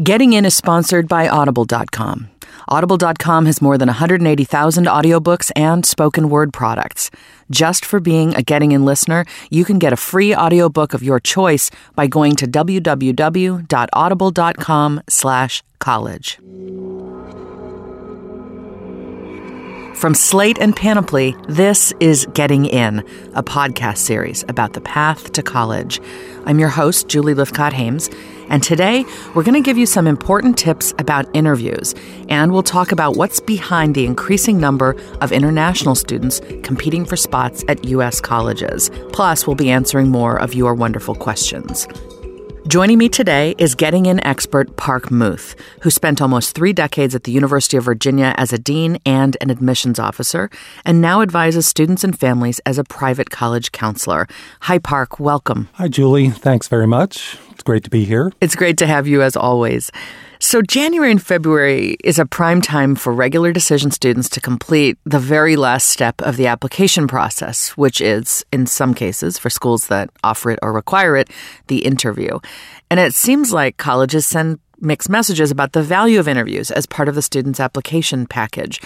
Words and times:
Getting 0.00 0.32
In 0.32 0.44
is 0.44 0.54
sponsored 0.54 1.08
by 1.08 1.28
Audible.com. 1.28 2.30
Audible.com 2.68 3.46
has 3.46 3.60
more 3.60 3.76
than 3.76 3.88
180,000 3.88 4.86
audiobooks 4.86 5.50
and 5.56 5.84
spoken 5.84 6.28
word 6.28 6.52
products. 6.52 7.10
Just 7.50 7.84
for 7.84 7.98
being 7.98 8.32
a 8.36 8.42
Getting 8.42 8.70
In 8.70 8.84
listener, 8.84 9.24
you 9.50 9.64
can 9.64 9.80
get 9.80 9.92
a 9.92 9.96
free 9.96 10.36
audiobook 10.36 10.94
of 10.94 11.02
your 11.02 11.18
choice 11.18 11.72
by 11.96 12.06
going 12.06 12.36
to 12.36 12.46
www.audible.com 12.46 15.00
From 19.98 20.14
Slate 20.14 20.58
and 20.60 20.76
Panoply, 20.76 21.34
this 21.48 21.92
is 21.98 22.24
Getting 22.32 22.66
In, 22.66 23.00
a 23.34 23.42
podcast 23.42 23.96
series 23.98 24.44
about 24.46 24.74
the 24.74 24.80
path 24.80 25.32
to 25.32 25.42
college. 25.42 26.00
I'm 26.46 26.60
your 26.60 26.68
host, 26.68 27.08
Julie 27.08 27.34
Lythcott 27.34 27.72
Haims, 27.72 28.08
and 28.48 28.62
today 28.62 29.04
we're 29.34 29.42
going 29.42 29.60
to 29.60 29.60
give 29.60 29.76
you 29.76 29.86
some 29.86 30.06
important 30.06 30.56
tips 30.56 30.94
about 31.00 31.26
interviews, 31.34 31.96
and 32.28 32.52
we'll 32.52 32.62
talk 32.62 32.92
about 32.92 33.16
what's 33.16 33.40
behind 33.40 33.96
the 33.96 34.06
increasing 34.06 34.60
number 34.60 34.94
of 35.20 35.32
international 35.32 35.96
students 35.96 36.40
competing 36.62 37.04
for 37.04 37.16
spots 37.16 37.64
at 37.66 37.84
U.S. 37.86 38.20
colleges. 38.20 38.92
Plus, 39.12 39.48
we'll 39.48 39.56
be 39.56 39.68
answering 39.68 40.10
more 40.10 40.40
of 40.40 40.54
your 40.54 40.76
wonderful 40.76 41.16
questions. 41.16 41.88
Joining 42.68 42.98
me 42.98 43.08
today 43.08 43.54
is 43.56 43.74
Getting 43.74 44.04
In 44.04 44.22
expert 44.26 44.76
Parke 44.76 45.10
Muth, 45.10 45.56
who 45.80 45.88
spent 45.88 46.20
almost 46.20 46.54
three 46.54 46.74
decades 46.74 47.14
at 47.14 47.24
the 47.24 47.32
University 47.32 47.78
of 47.78 47.84
Virginia 47.84 48.34
as 48.36 48.52
a 48.52 48.58
dean 48.58 48.98
and 49.06 49.38
an 49.40 49.48
admissions 49.48 49.98
officer, 49.98 50.50
and 50.84 51.00
now 51.00 51.22
advises 51.22 51.66
students 51.66 52.04
and 52.04 52.18
families 52.18 52.58
as 52.66 52.76
a 52.76 52.84
private 52.84 53.30
college 53.30 53.72
counselor. 53.72 54.26
Hi, 54.60 54.78
Parke. 54.78 55.18
Welcome. 55.18 55.70
Hi, 55.76 55.88
Julie. 55.88 56.28
Thanks 56.28 56.68
very 56.68 56.86
much. 56.86 57.38
It's 57.52 57.62
great 57.62 57.84
to 57.84 57.90
be 57.90 58.04
here. 58.04 58.32
It's 58.42 58.54
great 58.54 58.76
to 58.78 58.86
have 58.86 59.08
you 59.08 59.22
as 59.22 59.34
always. 59.34 59.90
So, 60.40 60.62
January 60.62 61.10
and 61.10 61.20
February 61.20 61.96
is 62.04 62.20
a 62.20 62.24
prime 62.24 62.62
time 62.62 62.94
for 62.94 63.12
regular 63.12 63.52
decision 63.52 63.90
students 63.90 64.28
to 64.30 64.40
complete 64.40 64.96
the 65.04 65.18
very 65.18 65.56
last 65.56 65.88
step 65.88 66.22
of 66.22 66.36
the 66.36 66.46
application 66.46 67.08
process, 67.08 67.70
which 67.70 68.00
is, 68.00 68.44
in 68.52 68.68
some 68.68 68.94
cases, 68.94 69.36
for 69.36 69.50
schools 69.50 69.88
that 69.88 70.10
offer 70.22 70.52
it 70.52 70.60
or 70.62 70.72
require 70.72 71.16
it, 71.16 71.28
the 71.66 71.78
interview. 71.78 72.38
And 72.88 73.00
it 73.00 73.14
seems 73.14 73.52
like 73.52 73.78
colleges 73.78 74.26
send 74.26 74.60
mixed 74.78 75.10
messages 75.10 75.50
about 75.50 75.72
the 75.72 75.82
value 75.82 76.20
of 76.20 76.28
interviews 76.28 76.70
as 76.70 76.86
part 76.86 77.08
of 77.08 77.16
the 77.16 77.22
student's 77.22 77.58
application 77.58 78.24
package. 78.24 78.80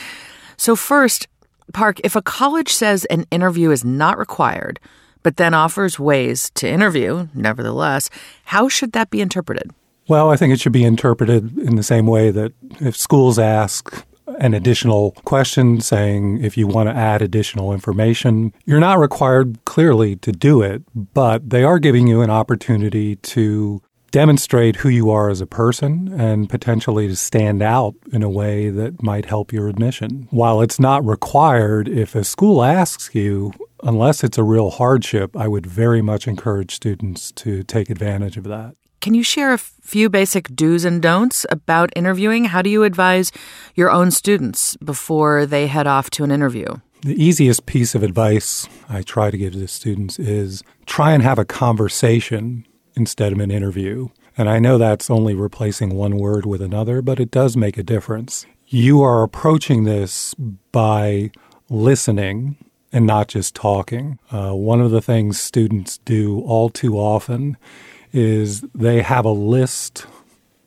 So, 0.57 0.75
first, 0.75 1.29
Parke, 1.75 2.01
if 2.03 2.17
a 2.17 2.23
college 2.23 2.73
says 2.73 3.05
an 3.07 3.27
interview 3.31 3.73
is 3.73 3.85
not 3.85 4.17
required, 4.17 4.81
but 5.23 5.37
then 5.37 5.53
offers 5.53 5.98
ways 5.98 6.51
to 6.55 6.67
interview, 6.67 7.29
nevertheless, 7.35 8.09
how 8.45 8.71
should 8.71 8.93
that 8.93 9.11
be 9.11 9.21
interpreted? 9.21 9.71
Well, 10.13 10.29
I 10.29 10.37
think 10.37 10.53
it 10.53 10.61
should 10.61 10.73
be 10.73 10.85
interpreted 10.85 11.59
in 11.59 11.77
the 11.77 11.83
same 11.83 12.07
way 12.07 12.31
that 12.33 12.53
if 12.83 12.95
schools 12.95 13.39
ask 13.39 14.05
an 14.41 14.53
additional 14.53 15.13
question 15.25 15.81
saying 15.81 16.45
if 16.45 16.55
you 16.59 16.67
want 16.67 16.91
to 16.91 16.95
add 16.95 17.23
additional 17.23 17.73
information, 17.73 18.53
you're 18.67 18.79
not 18.79 18.99
required 18.99 19.59
clearly 19.65 20.17
to 20.17 20.31
do 20.31 20.61
it, 20.61 20.83
but 20.95 21.49
they 21.49 21.65
are 21.65 21.79
giving 21.79 22.09
you 22.09 22.21
an 22.21 22.29
opportunity 22.29 23.17
to 23.17 23.81
demonstrate 24.11 24.77
who 24.77 24.91
you 24.91 25.09
are 25.09 25.31
as 25.31 25.41
a 25.41 25.47
person 25.47 26.13
and 26.21 26.51
potentially 26.51 27.09
to 27.09 27.17
stand 27.17 27.63
out 27.63 27.95
in 28.13 28.23
a 28.23 28.29
way 28.29 28.69
that 28.69 29.03
might 29.03 29.25
help 29.25 29.51
your 29.51 29.67
admission. 29.67 30.29
While 30.29 30.61
it's 30.61 30.79
not 30.79 31.03
required, 31.07 31.89
if 31.89 32.15
a 32.15 32.23
school 32.23 32.63
asks 32.63 33.15
you, 33.15 33.55
unless 33.83 34.23
it's 34.23 34.37
a 34.37 34.45
real 34.45 34.73
hardship, 34.73 35.35
I 35.35 35.49
would 35.49 35.67
very 35.67 36.03
much 36.03 36.29
encourage 36.29 36.75
students 36.75 37.33
to 37.33 37.63
take 37.63 37.89
advantage 37.89 38.37
of 38.37 38.45
that. 38.45 38.75
Can 39.03 39.14
you 39.14 39.25
share 39.25 39.53
a 39.53 39.58
few 39.58 40.08
basic 40.08 40.55
do's 40.55 40.84
and 40.84 41.03
don'ts 41.03 41.45
about 41.50 41.91
interviewing? 41.97 42.45
How 42.45 42.62
do 42.62 42.70
you 42.70 42.84
advise 42.84 43.33
your 43.75 43.91
own 43.91 44.12
students 44.12 44.77
before 44.77 45.45
they 45.45 45.67
head 45.67 45.89
off 45.89 46.08
to 46.11 46.22
an 46.22 46.31
interview? 46.31 46.67
The 47.00 47.20
easiest 47.20 47.67
piece 47.67 47.97
of 47.97 48.05
advice 48.05 48.69
I 48.89 49.02
try 49.02 49.33
to 49.33 49.36
give 49.36 49.55
to 49.55 49.67
students 49.67 50.20
is 50.20 50.62
try 50.86 51.14
and 51.14 51.23
have 51.24 51.41
a 51.41 51.45
conversation 51.45 52.64
instead 52.95 53.33
of 53.33 53.41
an 53.41 53.51
interview. 53.51 54.07
And 54.39 54.48
I 54.48 54.61
know 54.61 54.79
that's 54.79 55.11
only 55.11 55.35
replacing 55.35 55.96
one 55.96 56.17
word 56.18 56.46
with 56.46 56.62
another, 56.62 57.02
but 57.02 57.18
it 57.18 57.33
does 57.33 57.57
make 57.57 57.77
a 57.77 57.83
difference. 57.83 58.46
You 58.68 59.02
are 59.02 59.24
approaching 59.24 59.83
this 59.83 60.33
by 60.70 61.33
listening 61.68 62.57
and 62.92 63.05
not 63.05 63.27
just 63.27 63.57
talking. 63.57 64.20
Uh, 64.30 64.52
one 64.52 64.80
of 64.80 64.92
the 64.92 65.02
things 65.02 65.41
students 65.41 65.98
do 65.98 66.41
all 66.42 66.68
too 66.70 66.96
often 66.96 67.57
is 68.12 68.62
they 68.74 69.02
have 69.02 69.24
a 69.24 69.33
list 69.33 70.06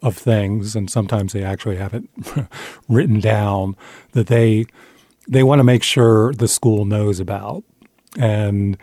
of 0.01 0.17
things, 0.17 0.75
and 0.75 0.89
sometimes 0.89 1.33
they 1.33 1.44
actually 1.44 1.78
have 1.78 1.94
it 1.94 2.03
written 2.89 3.19
down 3.19 3.75
that 4.11 4.28
they 4.28 4.66
they 5.28 5.44
want 5.44 5.59
to 5.59 5.63
make 5.63 5.83
sure 5.83 6.33
the 6.33 6.47
school 6.47 6.85
knows 6.85 7.19
about, 7.19 7.63
and 8.17 8.78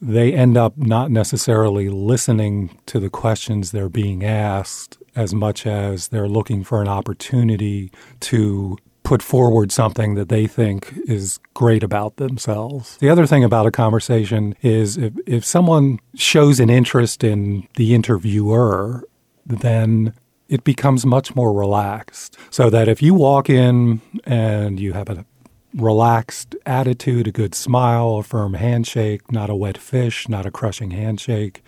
they 0.00 0.32
end 0.32 0.56
up 0.56 0.76
not 0.76 1.10
necessarily 1.10 1.88
listening 1.88 2.78
to 2.86 3.00
the 3.00 3.10
questions 3.10 3.72
they're 3.72 3.88
being 3.88 4.24
asked 4.24 4.96
as 5.16 5.34
much 5.34 5.66
as 5.66 6.08
they're 6.08 6.28
looking 6.28 6.62
for 6.62 6.80
an 6.80 6.86
opportunity 6.86 7.90
to 8.20 8.78
put 9.08 9.22
forward 9.22 9.72
something 9.72 10.16
that 10.16 10.28
they 10.28 10.46
think 10.46 10.92
is 11.06 11.40
great 11.54 11.82
about 11.82 12.16
themselves. 12.16 12.98
The 12.98 13.08
other 13.08 13.26
thing 13.26 13.42
about 13.42 13.64
a 13.64 13.70
conversation 13.70 14.54
is 14.60 14.98
if, 14.98 15.14
if 15.26 15.46
someone 15.46 15.98
shows 16.14 16.60
an 16.60 16.68
interest 16.68 17.24
in 17.24 17.66
the 17.76 17.94
interviewer, 17.94 19.08
then 19.46 20.12
it 20.50 20.62
becomes 20.62 21.06
much 21.06 21.34
more 21.34 21.54
relaxed. 21.54 22.36
So 22.50 22.68
that 22.68 22.86
if 22.86 23.00
you 23.00 23.14
walk 23.14 23.48
in 23.48 24.02
and 24.24 24.78
you 24.78 24.92
have 24.92 25.08
a 25.08 25.24
relaxed 25.72 26.54
attitude, 26.66 27.26
a 27.28 27.32
good 27.32 27.54
smile, 27.54 28.18
a 28.18 28.22
firm 28.22 28.52
handshake, 28.52 29.32
not 29.32 29.48
a 29.48 29.54
wet 29.54 29.78
fish, 29.78 30.28
not 30.28 30.44
a 30.44 30.50
crushing 30.50 30.90
handshake, 30.90 31.62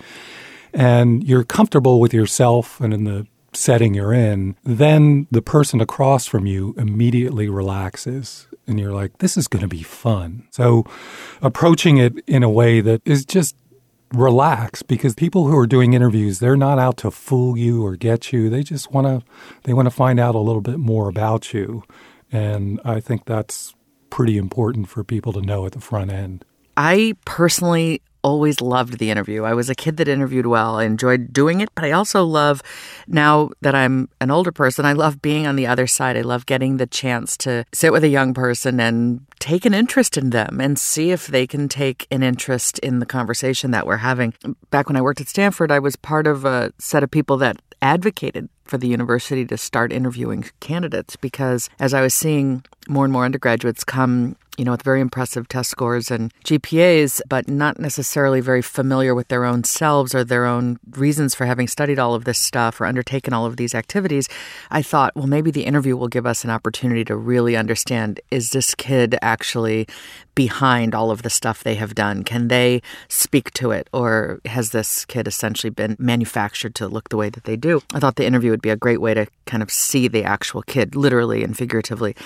and 0.74 1.24
you're 1.24 1.44
comfortable 1.44 2.00
with 2.00 2.12
yourself 2.12 2.82
and 2.82 2.92
in 2.92 3.04
the 3.04 3.26
setting 3.52 3.94
you're 3.94 4.12
in, 4.12 4.56
then 4.64 5.26
the 5.30 5.42
person 5.42 5.80
across 5.80 6.26
from 6.26 6.46
you 6.46 6.74
immediately 6.76 7.48
relaxes 7.48 8.46
and 8.66 8.78
you're 8.78 8.92
like, 8.92 9.18
this 9.18 9.36
is 9.36 9.48
going 9.48 9.62
to 9.62 9.68
be 9.68 9.82
fun. 9.82 10.46
So 10.50 10.84
approaching 11.42 11.98
it 11.98 12.18
in 12.26 12.42
a 12.42 12.50
way 12.50 12.80
that 12.80 13.02
is 13.04 13.24
just 13.24 13.56
relaxed 14.12 14.86
because 14.86 15.14
people 15.14 15.48
who 15.48 15.56
are 15.56 15.66
doing 15.66 15.92
interviews, 15.92 16.38
they're 16.38 16.56
not 16.56 16.78
out 16.78 16.96
to 16.98 17.10
fool 17.10 17.56
you 17.56 17.84
or 17.84 17.96
get 17.96 18.32
you. 18.32 18.48
They 18.48 18.62
just 18.62 18.92
want 18.92 19.06
to 19.06 19.26
they 19.64 19.72
want 19.72 19.86
to 19.86 19.90
find 19.90 20.18
out 20.20 20.34
a 20.34 20.40
little 20.40 20.62
bit 20.62 20.78
more 20.78 21.08
about 21.08 21.52
you. 21.52 21.82
And 22.32 22.80
I 22.84 23.00
think 23.00 23.24
that's 23.24 23.74
pretty 24.08 24.36
important 24.36 24.88
for 24.88 25.04
people 25.04 25.32
to 25.32 25.40
know 25.40 25.66
at 25.66 25.72
the 25.72 25.80
front 25.80 26.12
end. 26.12 26.44
I 26.76 27.14
personally 27.24 28.02
always 28.22 28.60
loved 28.60 28.98
the 28.98 29.10
interview. 29.10 29.44
I 29.44 29.54
was 29.54 29.70
a 29.70 29.74
kid 29.74 29.96
that 29.96 30.08
interviewed 30.08 30.46
well. 30.46 30.78
I 30.78 30.84
enjoyed 30.84 31.32
doing 31.32 31.60
it, 31.60 31.70
but 31.74 31.84
I 31.84 31.92
also 31.92 32.24
love 32.24 32.62
now 33.06 33.50
that 33.60 33.74
I'm 33.74 34.08
an 34.20 34.30
older 34.30 34.52
person, 34.52 34.84
I 34.84 34.92
love 34.92 35.22
being 35.22 35.46
on 35.46 35.56
the 35.56 35.66
other 35.66 35.86
side. 35.86 36.16
I 36.16 36.22
love 36.22 36.46
getting 36.46 36.76
the 36.76 36.86
chance 36.86 37.36
to 37.38 37.64
sit 37.72 37.92
with 37.92 38.04
a 38.04 38.08
young 38.08 38.34
person 38.34 38.80
and 38.80 39.26
take 39.38 39.64
an 39.64 39.74
interest 39.74 40.16
in 40.16 40.30
them 40.30 40.60
and 40.60 40.78
see 40.78 41.10
if 41.10 41.26
they 41.26 41.46
can 41.46 41.68
take 41.68 42.06
an 42.10 42.22
interest 42.22 42.78
in 42.80 42.98
the 42.98 43.06
conversation 43.06 43.70
that 43.70 43.86
we're 43.86 43.98
having. 43.98 44.34
Back 44.70 44.88
when 44.88 44.96
I 44.96 45.02
worked 45.02 45.20
at 45.20 45.28
Stanford, 45.28 45.70
I 45.72 45.78
was 45.78 45.96
part 45.96 46.26
of 46.26 46.44
a 46.44 46.72
set 46.78 47.02
of 47.02 47.10
people 47.10 47.36
that 47.38 47.56
advocated 47.82 48.48
for 48.64 48.78
the 48.78 48.88
university 48.88 49.44
to 49.44 49.56
start 49.56 49.92
interviewing 49.92 50.44
candidates 50.60 51.16
because 51.16 51.68
as 51.80 51.92
I 51.92 52.02
was 52.02 52.14
seeing 52.14 52.64
more 52.88 53.04
and 53.04 53.12
more 53.12 53.24
undergraduates 53.24 53.82
come 53.82 54.36
you 54.56 54.64
know, 54.64 54.72
with 54.72 54.82
very 54.82 55.00
impressive 55.00 55.48
test 55.48 55.70
scores 55.70 56.10
and 56.10 56.32
GPAs, 56.44 57.20
but 57.28 57.48
not 57.48 57.78
necessarily 57.78 58.40
very 58.40 58.62
familiar 58.62 59.14
with 59.14 59.28
their 59.28 59.44
own 59.44 59.64
selves 59.64 60.14
or 60.14 60.24
their 60.24 60.44
own 60.44 60.78
reasons 60.92 61.34
for 61.34 61.46
having 61.46 61.68
studied 61.68 61.98
all 61.98 62.14
of 62.14 62.24
this 62.24 62.38
stuff 62.38 62.80
or 62.80 62.86
undertaken 62.86 63.32
all 63.32 63.46
of 63.46 63.56
these 63.56 63.74
activities, 63.74 64.28
I 64.70 64.82
thought, 64.82 65.14
well, 65.14 65.26
maybe 65.26 65.50
the 65.50 65.64
interview 65.64 65.96
will 65.96 66.08
give 66.08 66.26
us 66.26 66.44
an 66.44 66.50
opportunity 66.50 67.04
to 67.04 67.16
really 67.16 67.56
understand 67.56 68.20
is 68.30 68.50
this 68.50 68.74
kid 68.74 69.16
actually 69.22 69.86
behind 70.34 70.94
all 70.94 71.10
of 71.10 71.22
the 71.22 71.30
stuff 71.30 71.62
they 71.62 71.74
have 71.74 71.94
done? 71.94 72.24
Can 72.24 72.48
they 72.48 72.82
speak 73.08 73.52
to 73.52 73.70
it? 73.70 73.88
Or 73.92 74.40
has 74.46 74.70
this 74.70 75.04
kid 75.04 75.26
essentially 75.26 75.70
been 75.70 75.96
manufactured 75.98 76.74
to 76.76 76.88
look 76.88 77.08
the 77.08 77.16
way 77.16 77.30
that 77.30 77.44
they 77.44 77.56
do? 77.56 77.82
I 77.92 78.00
thought 78.00 78.16
the 78.16 78.26
interview 78.26 78.50
would 78.50 78.62
be 78.62 78.70
a 78.70 78.76
great 78.76 79.00
way 79.00 79.14
to 79.14 79.26
kind 79.46 79.62
of 79.62 79.70
see 79.70 80.08
the 80.08 80.24
actual 80.24 80.62
kid, 80.62 80.96
literally 80.96 81.42
and 81.44 81.56
figuratively. 81.56 82.16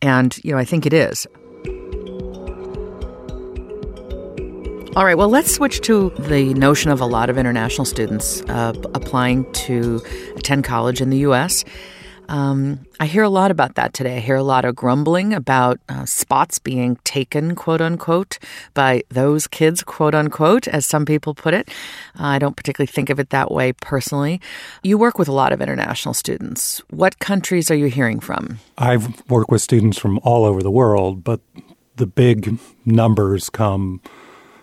And, 0.00 0.38
you 0.44 0.52
know, 0.52 0.58
I 0.58 0.64
think 0.64 0.86
it 0.86 0.92
is. 0.92 1.26
All 4.98 5.04
right, 5.04 5.16
well, 5.16 5.28
let's 5.28 5.54
switch 5.54 5.80
to 5.82 6.10
the 6.18 6.54
notion 6.54 6.90
of 6.90 7.00
a 7.00 7.06
lot 7.06 7.30
of 7.30 7.38
international 7.38 7.84
students 7.84 8.42
uh, 8.48 8.72
applying 8.94 9.50
to 9.52 10.02
attend 10.34 10.64
college 10.64 11.00
in 11.00 11.10
the 11.10 11.18
U.S. 11.18 11.64
Um, 12.28 12.84
I 13.00 13.06
hear 13.06 13.22
a 13.22 13.28
lot 13.28 13.50
about 13.50 13.74
that 13.76 13.94
today. 13.94 14.16
I 14.16 14.20
hear 14.20 14.36
a 14.36 14.42
lot 14.42 14.64
of 14.64 14.76
grumbling 14.76 15.32
about 15.32 15.80
uh, 15.88 16.04
spots 16.04 16.58
being 16.58 16.96
taken, 17.04 17.54
quote 17.54 17.80
unquote, 17.80 18.38
by 18.74 19.02
those 19.08 19.46
kids, 19.46 19.82
quote 19.82 20.14
unquote, 20.14 20.68
as 20.68 20.84
some 20.84 21.06
people 21.06 21.34
put 21.34 21.54
it. 21.54 21.68
Uh, 22.18 22.26
I 22.26 22.38
don't 22.38 22.56
particularly 22.56 22.86
think 22.86 23.08
of 23.08 23.18
it 23.18 23.30
that 23.30 23.50
way 23.50 23.72
personally. 23.72 24.40
You 24.82 24.98
work 24.98 25.18
with 25.18 25.28
a 25.28 25.32
lot 25.32 25.52
of 25.52 25.62
international 25.62 26.14
students. 26.14 26.82
What 26.90 27.18
countries 27.18 27.70
are 27.70 27.76
you 27.76 27.86
hearing 27.86 28.20
from? 28.20 28.58
I've 28.76 29.28
worked 29.30 29.50
with 29.50 29.62
students 29.62 29.98
from 29.98 30.18
all 30.22 30.44
over 30.44 30.62
the 30.62 30.70
world, 30.70 31.24
but 31.24 31.40
the 31.96 32.06
big 32.06 32.58
numbers 32.84 33.50
come 33.50 34.00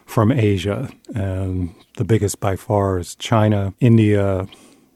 from 0.05 0.31
Asia, 0.31 0.89
and 1.15 1.73
the 1.97 2.05
biggest 2.05 2.39
by 2.39 2.55
far 2.55 2.99
is 2.99 3.15
China, 3.15 3.73
India, 3.79 4.47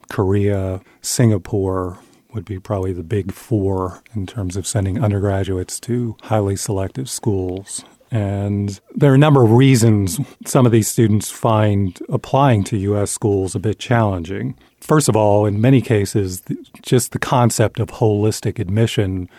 Korea, 0.10 0.82
Singapore, 1.02 1.98
would 2.34 2.46
be 2.46 2.60
probably 2.60 2.94
the 2.94 3.04
big 3.04 3.32
four 3.32 4.02
in 4.14 4.26
terms 4.28 4.56
of 4.56 4.68
sending 4.68 5.04
undergraduates 5.04 5.80
to 5.82 6.16
highly 6.24 6.56
selective 6.56 7.10
schools. 7.10 7.84
And 8.12 8.80
there 8.96 9.12
are 9.12 9.16
a 9.16 9.20
number 9.20 9.44
of 9.44 9.52
reasons 9.52 10.20
some 10.46 10.66
of 10.66 10.72
these 10.72 10.88
students 10.88 11.30
find 11.30 12.00
applying 12.10 12.64
to 12.66 12.78
U.S. 12.78 13.12
schools 13.12 13.56
a 13.56 13.60
bit 13.60 13.78
challenging. 13.78 14.58
First 14.82 15.10
of 15.10 15.16
all, 15.16 15.46
in 15.46 15.62
many 15.62 15.82
cases, 15.82 16.42
just 16.82 17.12
the 17.12 17.20
concept 17.20 17.80
of 17.80 17.90
holistic 17.90 18.58
admission 18.58 19.30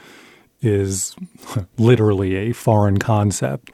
is 0.61 1.17
literally 1.79 2.37
a 2.37 2.53
foreign 2.53 2.99
concept. 2.99 3.73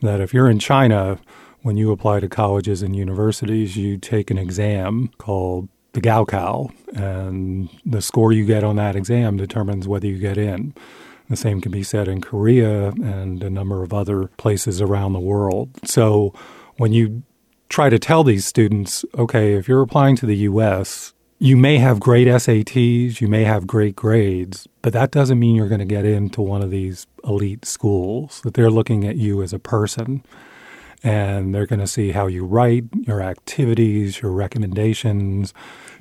That 0.00 0.20
if 0.20 0.32
you're 0.32 0.48
in 0.48 0.60
China, 0.60 1.18
when 1.62 1.76
you 1.76 1.90
apply 1.90 2.20
to 2.20 2.28
colleges 2.28 2.82
and 2.82 2.94
universities, 2.94 3.76
you 3.76 3.98
take 3.98 4.30
an 4.30 4.38
exam 4.38 5.10
called 5.18 5.68
the 6.00 6.08
Gaokao, 6.08 6.70
and 6.96 7.68
the 7.84 8.00
score 8.00 8.32
you 8.32 8.44
get 8.44 8.64
on 8.64 8.76
that 8.76 8.96
exam 8.96 9.36
determines 9.36 9.88
whether 9.88 10.06
you 10.06 10.18
get 10.18 10.38
in. 10.38 10.74
The 11.28 11.36
same 11.36 11.60
can 11.60 11.72
be 11.72 11.82
said 11.82 12.08
in 12.08 12.20
Korea 12.20 12.88
and 12.88 13.42
a 13.42 13.50
number 13.50 13.82
of 13.82 13.92
other 13.92 14.28
places 14.38 14.80
around 14.80 15.12
the 15.12 15.20
world. 15.20 15.70
So 15.84 16.32
when 16.76 16.92
you 16.92 17.22
try 17.68 17.90
to 17.90 17.98
tell 17.98 18.24
these 18.24 18.46
students, 18.46 19.04
okay, 19.16 19.54
if 19.54 19.68
you're 19.68 19.82
applying 19.82 20.16
to 20.16 20.26
the 20.26 20.36
US, 20.36 21.12
you 21.38 21.56
may 21.56 21.78
have 21.78 22.00
great 22.00 22.26
SATs, 22.26 23.20
you 23.20 23.28
may 23.28 23.44
have 23.44 23.66
great 23.66 23.94
grades, 23.94 24.66
but 24.80 24.92
that 24.94 25.10
doesn't 25.10 25.38
mean 25.38 25.54
you're 25.54 25.68
going 25.68 25.78
to 25.80 25.84
get 25.84 26.04
into 26.06 26.40
one 26.40 26.62
of 26.62 26.70
these 26.70 27.06
elite 27.24 27.64
schools, 27.64 28.40
that 28.42 28.54
they're 28.54 28.70
looking 28.70 29.04
at 29.04 29.16
you 29.16 29.42
as 29.42 29.52
a 29.52 29.58
person 29.58 30.24
and 31.02 31.54
they're 31.54 31.66
going 31.66 31.80
to 31.80 31.86
see 31.86 32.12
how 32.12 32.26
you 32.26 32.44
write, 32.44 32.84
your 33.06 33.20
activities, 33.20 34.20
your 34.20 34.32
recommendations, 34.32 35.54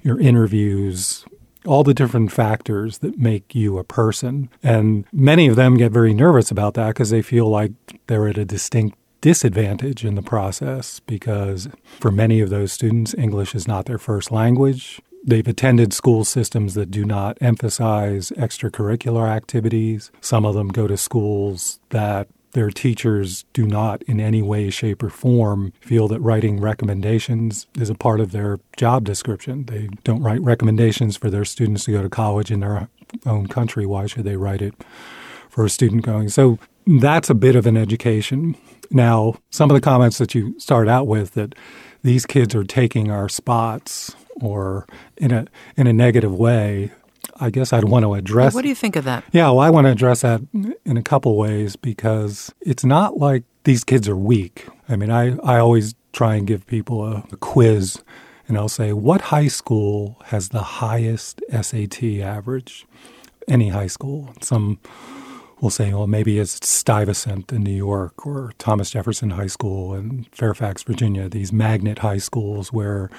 your 0.04 0.20
interviews, 0.20 1.26
all 1.66 1.84
the 1.84 1.94
different 1.94 2.32
factors 2.32 3.00
that 3.00 3.18
make 3.18 3.54
you 3.54 3.78
a 3.78 3.84
person. 3.84 4.50
And 4.64 5.06
many 5.12 5.48
of 5.48 5.56
them 5.56 5.78
get 5.78 5.92
very 5.92 6.14
nervous 6.14 6.50
about 6.50 6.74
that 6.76 6.90
because 6.90 7.10
they 7.10 7.22
feel 7.22 7.48
like 7.50 7.72
they're 8.08 8.28
at 8.28 8.38
a 8.38 8.46
distinct 8.46 8.98
disadvantage 9.22 10.06
in 10.06 10.16
the 10.16 10.22
process 10.22 11.00
because 11.02 11.68
for 12.00 12.12
many 12.12 12.40
of 12.40 12.50
those 12.50 12.72
students, 12.72 13.14
English 13.16 13.56
is 13.56 13.68
not 13.68 13.86
their 13.86 13.98
first 13.98 14.32
language. 14.32 15.02
They've 15.24 15.48
attended 15.48 15.92
school 15.92 16.24
systems 16.24 16.76
that 16.76 16.92
do 16.92 17.04
not 17.04 17.38
emphasize 17.42 18.32
extracurricular 18.38 19.28
activities. 19.28 20.12
Some 20.22 20.46
of 20.46 20.56
them 20.56 20.70
go 20.70 20.88
to 20.88 20.96
schools 20.96 21.80
that 21.90 22.28
their 22.58 22.72
teachers 22.72 23.46
do 23.54 23.68
not 23.68 24.02
in 24.08 24.20
any 24.20 24.42
way, 24.42 24.72
shape, 24.72 25.04
or 25.04 25.12
form 25.12 25.72
feel 25.80 26.08
that 26.08 26.20
writing 26.22 26.60
recommendations 26.60 27.68
is 27.80 27.88
a 27.88 27.94
part 27.94 28.20
of 28.20 28.32
their 28.32 28.60
job 28.76 29.04
description. 29.04 29.66
They 29.66 29.90
don't 30.04 30.24
write 30.24 30.42
recommendations 30.42 31.16
for 31.16 31.30
their 31.30 31.46
students 31.46 31.86
to 31.86 31.92
go 31.92 32.02
to 32.02 32.10
college 32.10 32.50
in 32.50 32.62
their 32.62 32.90
own 33.28 33.46
country. 33.46 33.86
Why 33.86 34.08
should 34.08 34.24
they 34.24 34.38
write 34.38 34.64
it 34.64 34.74
for 35.50 35.66
a 35.66 35.70
student 35.70 36.02
going? 36.02 36.30
So 36.30 36.58
that's 36.88 37.30
a 37.30 37.36
bit 37.36 37.56
of 37.56 37.68
an 37.68 37.78
education. 37.78 38.56
Now, 38.90 39.36
some 39.52 39.70
of 39.70 39.76
the 39.76 39.82
comments 39.82 40.18
that 40.18 40.34
you 40.34 40.60
start 40.60 40.88
out 40.88 41.06
with 41.06 41.36
that 41.36 41.54
these 42.02 42.26
kids 42.26 42.56
are 42.56 42.64
taking 42.64 43.12
our 43.12 43.30
spots 43.30 44.16
or 44.42 44.88
in 45.16 45.32
a 45.32 45.46
in 45.76 45.86
a 45.86 45.94
negative 45.94 46.34
way 46.34 46.92
I 47.40 47.50
guess 47.50 47.74
I'd 47.74 47.86
want 47.86 48.04
to 48.04 48.14
address. 48.14 48.54
What 48.54 48.64
do 48.64 48.70
you 48.70 48.76
think 48.76 48.96
of 48.96 49.04
that? 49.06 49.24
Yeah, 49.32 49.46
well, 49.50 49.60
I 49.60 49.70
want 49.70 49.86
to 49.86 49.92
address 49.92 50.22
that 50.22 50.42
in 50.86 50.98
a 50.98 51.04
couple 51.04 51.36
ways 51.36 51.76
because 51.76 52.54
it's 52.62 52.84
not 52.84 53.18
like 53.18 53.44
these 53.64 53.84
kids 53.84 54.08
are 54.08 54.16
weak. 54.16 54.68
I 54.90 54.96
mean, 54.96 55.12
I, 55.12 55.38
I 55.38 55.60
always 55.60 55.96
try 56.14 56.36
and 56.36 56.48
give 56.48 56.66
people 56.68 57.06
a, 57.06 57.24
a 57.32 57.38
quiz 57.38 58.02
and 58.48 58.58
I'll 58.58 58.70
say, 58.70 58.94
what 58.94 59.22
high 59.22 59.50
school 59.50 60.18
has 60.26 60.50
the 60.50 60.62
highest 60.62 61.42
SAT 61.52 62.04
average? 62.22 62.86
Any 63.48 63.70
high 63.70 63.88
school. 63.88 64.34
Some 64.42 64.80
will 65.60 65.70
say, 65.70 65.94
well, 65.94 66.08
maybe 66.08 66.40
it's 66.40 66.66
Stuyvesant 66.68 67.52
in 67.52 67.64
New 67.64 67.76
York 67.76 68.26
or 68.26 68.54
Thomas 68.58 68.92
Jefferson 68.92 69.32
High 69.32 69.48
School 69.48 69.94
in 69.94 70.28
Fairfax, 70.32 70.84
Virginia, 70.84 71.28
these 71.28 71.52
magnet 71.52 72.00
high 72.00 72.20
schools 72.20 72.72
where 72.72 73.10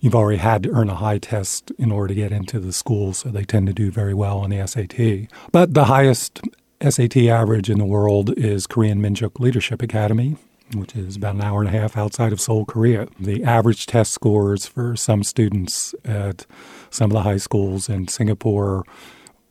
you've 0.00 0.14
already 0.14 0.38
had 0.38 0.62
to 0.64 0.70
earn 0.70 0.88
a 0.88 0.96
high 0.96 1.18
test 1.18 1.70
in 1.78 1.92
order 1.92 2.08
to 2.08 2.14
get 2.14 2.32
into 2.32 2.58
the 2.58 2.72
school, 2.72 3.12
so 3.12 3.28
they 3.28 3.44
tend 3.44 3.66
to 3.68 3.72
do 3.72 3.90
very 3.90 4.14
well 4.14 4.38
on 4.38 4.50
the 4.50 4.66
SAT. 4.66 5.28
But 5.52 5.74
the 5.74 5.84
highest 5.84 6.40
SAT 6.86 7.16
average 7.16 7.70
in 7.70 7.78
the 7.78 7.84
world 7.84 8.36
is 8.38 8.66
Korean 8.66 9.00
Minjok 9.00 9.38
Leadership 9.38 9.82
Academy, 9.82 10.36
which 10.74 10.96
is 10.96 11.16
about 11.16 11.34
an 11.34 11.42
hour 11.42 11.60
and 11.60 11.68
a 11.68 11.78
half 11.78 11.96
outside 11.96 12.32
of 12.32 12.40
Seoul, 12.40 12.64
Korea. 12.64 13.08
The 13.18 13.44
average 13.44 13.86
test 13.86 14.12
scores 14.12 14.66
for 14.66 14.96
some 14.96 15.22
students 15.22 15.94
at 16.04 16.46
some 16.90 17.10
of 17.10 17.14
the 17.14 17.22
high 17.22 17.36
schools 17.36 17.88
in 17.88 18.08
Singapore 18.08 18.84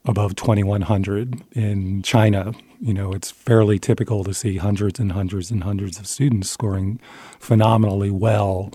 above 0.05 0.35
2100 0.35 1.43
in 1.51 2.01
China 2.01 2.53
you 2.81 2.93
know 2.93 3.11
it's 3.11 3.29
fairly 3.29 3.77
typical 3.77 4.23
to 4.23 4.33
see 4.33 4.57
hundreds 4.57 4.99
and 4.99 5.11
hundreds 5.11 5.51
and 5.51 5.63
hundreds 5.63 5.99
of 5.99 6.07
students 6.07 6.49
scoring 6.49 6.99
phenomenally 7.39 8.09
well 8.09 8.71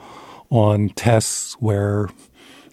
on 0.50 0.91
tests 0.91 1.55
where, 1.55 2.08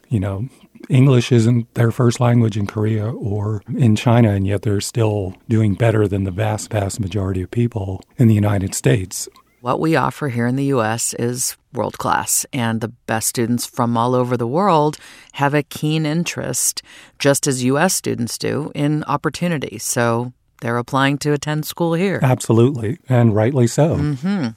you 0.10 0.20
know, 0.20 0.48
English 0.90 1.32
isn't 1.32 1.74
their 1.76 1.92
first 1.92 2.20
language 2.20 2.58
in 2.58 2.68
Korea 2.68 3.12
or 3.12 3.62
in 3.78 3.96
China, 3.96 4.32
and 4.32 4.46
yet 4.46 4.64
they're 4.64 4.82
still 4.82 5.36
doing 5.48 5.74
better 5.76 6.08
than 6.08 6.24
the 6.24 6.32
vast, 6.32 6.72
vast 6.72 7.00
majority 7.00 7.42
of 7.42 7.52
people 7.52 8.04
in 8.18 8.28
the 8.28 8.34
United 8.34 8.74
States. 8.76 9.30
What 9.62 9.80
we 9.80 9.96
offer 9.96 10.30
here 10.30 10.48
in 10.48 10.56
the 10.56 10.66
U.S. 10.66 11.14
is 11.20 11.56
world 11.72 12.00
class, 12.00 12.48
and 12.52 12.82
the 12.82 12.88
best 12.88 13.28
students 13.28 13.66
from 13.66 13.96
all 13.96 14.16
over 14.16 14.36
the 14.36 14.48
world 14.48 14.98
have 15.34 15.54
a 15.54 15.62
keen 15.62 16.06
interest, 16.06 16.82
just 17.20 17.46
as 17.46 17.64
U.S. 17.64 17.94
students 17.94 18.40
do, 18.40 18.72
in 18.74 19.04
opportunity. 19.04 19.78
So 19.78 20.34
they're 20.62 20.78
applying 20.78 21.20
to 21.20 21.34
attend 21.34 21.68
school 21.68 21.94
here. 21.94 22.20
Absolutely, 22.24 22.98
and 23.08 23.36
rightly 23.36 23.68
so. 23.68 23.98
Mm-hmm. 23.98 24.48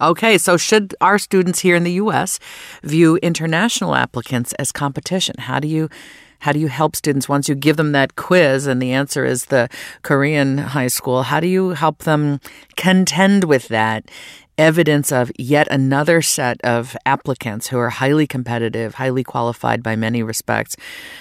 Okay, 0.00 0.38
so 0.38 0.56
should 0.56 0.94
our 1.00 1.18
students 1.18 1.60
here 1.60 1.76
in 1.76 1.84
the 1.84 1.92
US 1.92 2.40
view 2.82 3.16
international 3.18 3.94
applicants 3.94 4.52
as 4.54 4.72
competition? 4.72 5.36
How 5.38 5.60
do 5.60 5.68
you 5.68 5.88
how 6.40 6.52
do 6.52 6.58
you 6.58 6.68
help 6.68 6.94
students 6.94 7.26
once 7.26 7.48
you 7.48 7.54
give 7.54 7.78
them 7.78 7.92
that 7.92 8.16
quiz 8.16 8.66
and 8.66 8.82
the 8.82 8.92
answer 8.92 9.24
is 9.24 9.46
the 9.46 9.70
Korean 10.02 10.58
high 10.58 10.88
school? 10.88 11.22
How 11.22 11.40
do 11.40 11.46
you 11.46 11.70
help 11.70 11.98
them 12.00 12.38
contend 12.76 13.44
with 13.44 13.68
that 13.68 14.10
evidence 14.58 15.10
of 15.10 15.32
yet 15.38 15.66
another 15.70 16.20
set 16.20 16.60
of 16.62 16.96
applicants 17.06 17.68
who 17.68 17.78
are 17.78 17.88
highly 17.88 18.26
competitive, 18.26 18.96
highly 18.96 19.24
qualified 19.24 19.82
by 19.82 19.96
many 19.96 20.22
respects? 20.22 20.76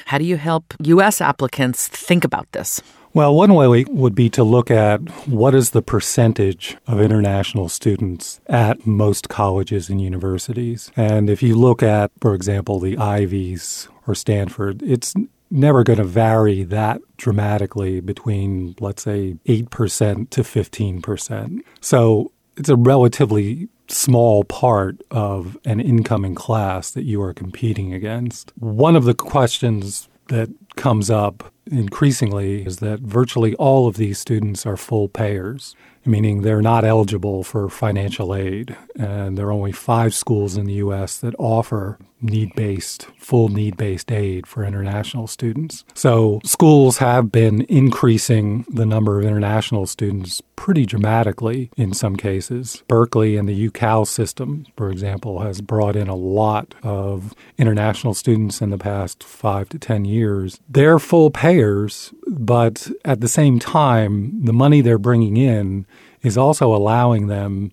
How 0.07 0.17
do 0.17 0.25
you 0.25 0.36
help 0.36 0.74
US 0.81 1.21
applicants 1.21 1.88
think 1.88 2.25
about 2.25 2.51
this? 2.51 2.81
Well, 3.15 3.36
one 3.36 3.53
way 3.53 3.86
would 3.88 4.15
be 4.15 4.29
to 4.32 4.43
look 4.43 4.72
at 4.72 5.27
what 5.27 5.53
is 5.53 5.70
the 5.70 5.84
percentage 5.84 6.77
of 6.88 7.00
international 7.00 7.70
students 7.70 8.41
at 8.48 8.88
most 8.88 9.29
colleges 9.29 9.88
and 9.88 10.01
universities. 10.01 10.89
And 10.96 11.29
if 11.29 11.43
you 11.43 11.55
look 11.55 11.84
at, 11.84 12.10
for 12.20 12.34
example, 12.34 12.79
the 12.79 12.98
Ivies 12.98 13.88
or 14.08 14.15
Stanford, 14.15 14.82
it's 14.82 15.13
never 15.51 15.84
going 15.84 16.00
to 16.00 16.03
vary 16.03 16.63
that 16.63 17.01
dramatically 17.17 18.00
between, 18.00 18.75
let's 18.79 19.03
say, 19.03 19.36
8% 19.46 20.29
to 20.32 20.41
15%. 20.41 21.60
So 21.82 22.32
it's 22.58 22.70
a 22.70 22.75
relatively 22.75 23.70
small 23.89 24.43
part 24.43 25.00
of 25.12 25.55
an 25.65 25.79
incoming 25.79 26.34
class 26.34 26.89
that 26.91 27.03
you 27.03 27.22
are 27.22 27.34
competing 27.34 27.93
against. 27.93 28.51
One 28.58 28.96
of 28.96 29.03
the 29.03 29.13
questions 29.13 30.10
that 30.29 30.50
comes 30.75 31.12
up 31.12 31.52
increasingly 31.72 32.65
is 32.65 32.77
that 32.77 33.00
virtually 33.00 33.55
all 33.55 33.88
of 33.88 33.98
these 33.98 34.20
students 34.20 34.65
are 34.65 34.77
full 34.77 35.08
payers. 35.08 35.75
Meaning 36.05 36.41
they're 36.41 36.62
not 36.62 36.83
eligible 36.83 37.43
for 37.43 37.69
financial 37.69 38.36
aid. 38.36 38.75
And 38.95 39.38
there 39.38 39.48
are 39.48 39.51
only 39.51 39.72
five 39.72 40.13
schools 40.13 40.57
in 40.57 40.65
the 40.65 40.74
U.S. 40.74 41.17
that 41.19 41.36
offer 41.38 41.98
need 42.24 42.55
based, 42.55 43.07
full 43.17 43.50
need 43.50 43.77
based 43.77 44.12
aid 44.12 44.48
for 44.48 44.63
international 44.63 45.27
students. 45.27 45.83
So 45.93 46.39
schools 46.43 46.98
have 46.98 47.31
been 47.31 47.62
increasing 47.63 48.65
the 48.69 48.86
number 48.86 49.19
of 49.19 49.25
international 49.25 49.86
students 49.86 50.41
pretty 50.55 50.86
dramatically 50.86 51.69
in 51.75 51.93
some 51.93 52.15
cases. 52.15 52.83
Berkeley 52.88 53.36
and 53.36 53.50
the 53.50 53.69
UCal 53.69 54.07
system, 54.07 54.65
for 54.77 54.89
example, 54.89 55.39
has 55.39 55.62
brought 55.62 55.95
in 55.95 56.07
a 56.07 56.15
lot 56.15 56.74
of 56.83 57.33
international 57.57 58.13
students 58.13 58.62
in 58.62 58.69
the 58.69 58.77
past 58.77 59.24
five 59.24 59.67
to 59.69 59.79
10 59.79 60.05
years. 60.05 60.60
They're 60.69 61.00
full 61.00 61.31
payers, 61.31 62.13
but 62.27 62.89
at 63.03 63.19
the 63.19 63.27
same 63.27 63.60
time, 63.60 64.45
the 64.45 64.53
money 64.53 64.79
they're 64.79 64.98
bringing 64.98 65.36
in 65.36 65.86
is 66.23 66.37
also 66.37 66.73
allowing 66.73 67.27
them 67.27 67.71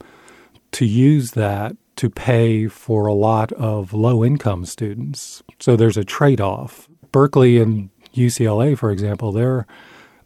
to 0.72 0.84
use 0.84 1.32
that 1.32 1.76
to 1.96 2.10
pay 2.10 2.66
for 2.66 3.06
a 3.06 3.14
lot 3.14 3.52
of 3.52 3.92
low 3.92 4.24
income 4.24 4.64
students. 4.64 5.42
So 5.58 5.76
there's 5.76 5.96
a 5.96 6.04
trade 6.04 6.40
off. 6.40 6.88
Berkeley 7.12 7.58
and 7.58 7.90
UCLA, 8.14 8.76
for 8.76 8.90
example, 8.90 9.32
they're 9.32 9.66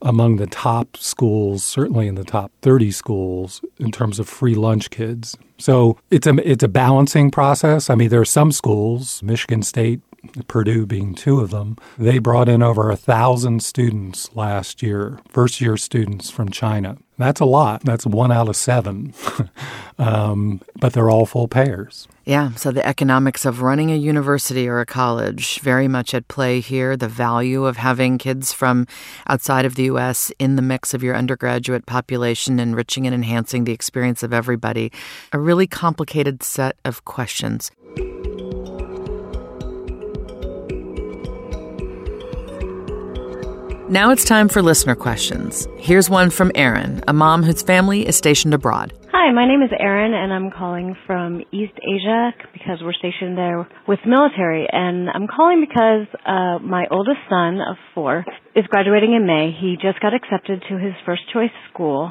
among 0.03 0.37
the 0.37 0.47
top 0.47 0.97
schools, 0.97 1.65
certainly 1.65 2.07
in 2.07 2.15
the 2.15 2.25
top 2.25 2.53
30 2.63 2.91
schools 2.91 3.65
in 3.79 3.91
terms 3.91 4.19
of 4.19 4.29
free 4.29 4.55
lunch 4.55 4.91
kids. 4.91 5.37
So 5.59 5.99
it's 6.11 6.27
a 6.27 6.35
it's 6.49 6.63
a 6.63 6.69
balancing 6.69 7.31
process. 7.31 7.89
I 7.89 7.95
mean, 7.95 8.11
there 8.11 8.21
are 8.21 8.27
some 8.27 8.53
schools, 8.53 9.23
Michigan 9.23 9.63
State, 9.63 10.01
Purdue 10.49 10.87
being 10.87 11.15
two 11.15 11.41
of 11.41 11.51
them, 11.51 11.77
they 11.99 12.19
brought 12.19 12.49
in 12.49 12.63
over 12.63 12.91
a 12.91 12.97
thousand 12.97 13.63
students 13.63 14.35
last 14.35 14.83
year, 14.83 15.21
first 15.29 15.61
year 15.61 15.77
students 15.77 16.31
from 16.31 16.51
China. 16.51 16.97
That's 17.17 17.41
a 17.41 17.45
lot. 17.45 17.83
That's 17.85 18.07
one 18.07 18.33
out 18.33 18.49
of 18.49 18.57
seven. 18.57 19.15
um, 19.99 20.61
but 20.81 20.93
they're 20.93 21.11
all 21.11 21.27
full 21.27 21.47
payers. 21.47 22.09
Yeah, 22.25 22.53
so 22.55 22.73
the 22.73 22.85
economics 22.85 23.45
of 23.45 23.63
running 23.63 23.91
a 23.91 23.97
university 23.97 24.67
or 24.67 24.81
a 24.81 24.87
college 24.87 25.61
very 25.61 25.87
much 25.87 26.15
at 26.15 26.27
play 26.27 26.61
here. 26.61 26.97
The 26.97 27.09
value 27.09 27.67
of 27.67 27.77
having 27.77 28.19
kids 28.19 28.53
from 28.53 28.87
outside 29.29 29.65
of 29.65 29.77
the 29.77 29.85
U.S. 29.85 30.33
in 30.39 30.57
the 30.57 30.63
mix 30.63 30.95
of 30.95 31.03
your 31.03 31.15
undergraduate 31.15 31.87
population, 31.87 32.59
enriching 32.59 33.07
and 33.07 33.15
enhancing 33.15 33.65
the 33.65 33.73
experience 33.73 34.23
of 34.23 34.33
everybody. 34.33 34.91
A 35.33 35.39
really 35.39 35.67
complicated 35.67 36.43
set 36.43 36.77
of 36.85 37.05
questions. 37.05 37.71
Now 43.91 44.13
it's 44.13 44.25
time 44.25 44.49
for 44.49 44.63
listener 44.63 44.95
questions. 44.95 45.69
Here's 45.77 46.09
one 46.09 46.31
from 46.31 46.51
Erin, 46.55 47.05
a 47.07 47.13
mom 47.13 47.43
whose 47.43 47.61
family 47.61 48.09
is 48.09 48.17
stationed 48.17 48.55
abroad. 48.55 48.95
Hi, 49.13 49.31
my 49.31 49.47
name 49.47 49.61
is 49.61 49.69
Erin, 49.79 50.15
and 50.15 50.33
I'm 50.33 50.51
calling 50.51 50.97
from 51.07 51.43
East 51.53 51.75
Asia 51.85 52.33
because 52.55 52.79
we're 52.81 52.95
stationed 52.95 53.37
there 53.37 53.69
with 53.87 53.99
military. 54.07 54.67
And 54.73 55.11
I'm 55.11 55.27
calling 55.29 55.61
because 55.61 56.09
uh, 56.25 56.65
my 56.65 56.87
oldest 56.91 57.19
son 57.29 57.61
of 57.61 57.77
four 57.95 58.25
is 58.57 58.65
graduating 58.69 59.13
in 59.13 59.27
May. 59.27 59.53
He 59.53 59.77
just 59.77 60.01
got 60.01 60.15
accepted 60.15 60.65
to 60.71 60.79
his 60.79 60.95
first 61.05 61.23
choice 61.31 61.53
school, 61.71 62.11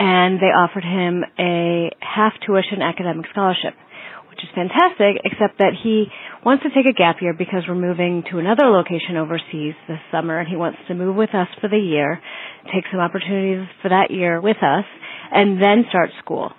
and 0.00 0.40
they 0.40 0.50
offered 0.50 0.84
him 0.84 1.22
a 1.38 1.94
half 2.02 2.32
tuition 2.44 2.82
academic 2.82 3.26
scholarship 3.30 3.74
which 4.36 4.44
is 4.44 4.54
fantastic, 4.54 5.16
except 5.24 5.56
that 5.58 5.72
he 5.82 6.06
wants 6.44 6.62
to 6.62 6.68
take 6.68 6.84
a 6.84 6.92
gap 6.92 7.16
year 7.22 7.32
because 7.32 7.62
we're 7.66 7.74
moving 7.74 8.22
to 8.30 8.38
another 8.38 8.68
location 8.68 9.16
overseas 9.16 9.72
this 9.88 9.98
summer 10.12 10.38
and 10.38 10.46
he 10.48 10.56
wants 10.56 10.76
to 10.88 10.94
move 10.94 11.16
with 11.16 11.30
us 11.34 11.48
for 11.60 11.68
the 11.68 11.78
year, 11.78 12.20
take 12.66 12.84
some 12.92 13.00
opportunities 13.00 13.66
for 13.80 13.88
that 13.88 14.10
year 14.10 14.38
with 14.40 14.58
us, 14.58 14.84
and 15.32 15.56
then 15.62 15.84
start 15.88 16.10
school. 16.22 16.52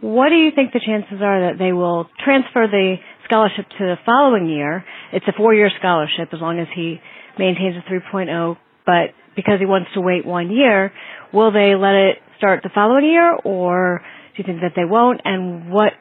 What 0.00 0.28
do 0.28 0.36
you 0.36 0.52
think 0.54 0.72
the 0.72 0.78
chances 0.78 1.18
are 1.22 1.50
that 1.50 1.58
they 1.58 1.72
will 1.72 2.06
transfer 2.24 2.68
the 2.70 2.96
scholarship 3.24 3.66
to 3.66 3.82
the 3.82 3.96
following 4.06 4.46
year? 4.48 4.84
It's 5.12 5.26
a 5.26 5.32
four-year 5.36 5.70
scholarship 5.78 6.28
as 6.32 6.40
long 6.40 6.60
as 6.60 6.68
he 6.74 7.00
maintains 7.36 7.74
a 7.74 7.90
3.0, 7.90 8.56
but 8.86 9.10
because 9.34 9.58
he 9.58 9.66
wants 9.66 9.88
to 9.94 10.00
wait 10.00 10.24
one 10.24 10.52
year, 10.52 10.92
will 11.32 11.50
they 11.50 11.74
let 11.74 11.94
it 11.94 12.18
start 12.38 12.62
the 12.62 12.70
following 12.72 13.06
year 13.06 13.36
or 13.44 14.02
do 14.36 14.42
you 14.42 14.44
think 14.46 14.60
that 14.60 14.72
they 14.76 14.84
won't? 14.84 15.20
And 15.24 15.72
what 15.72 15.92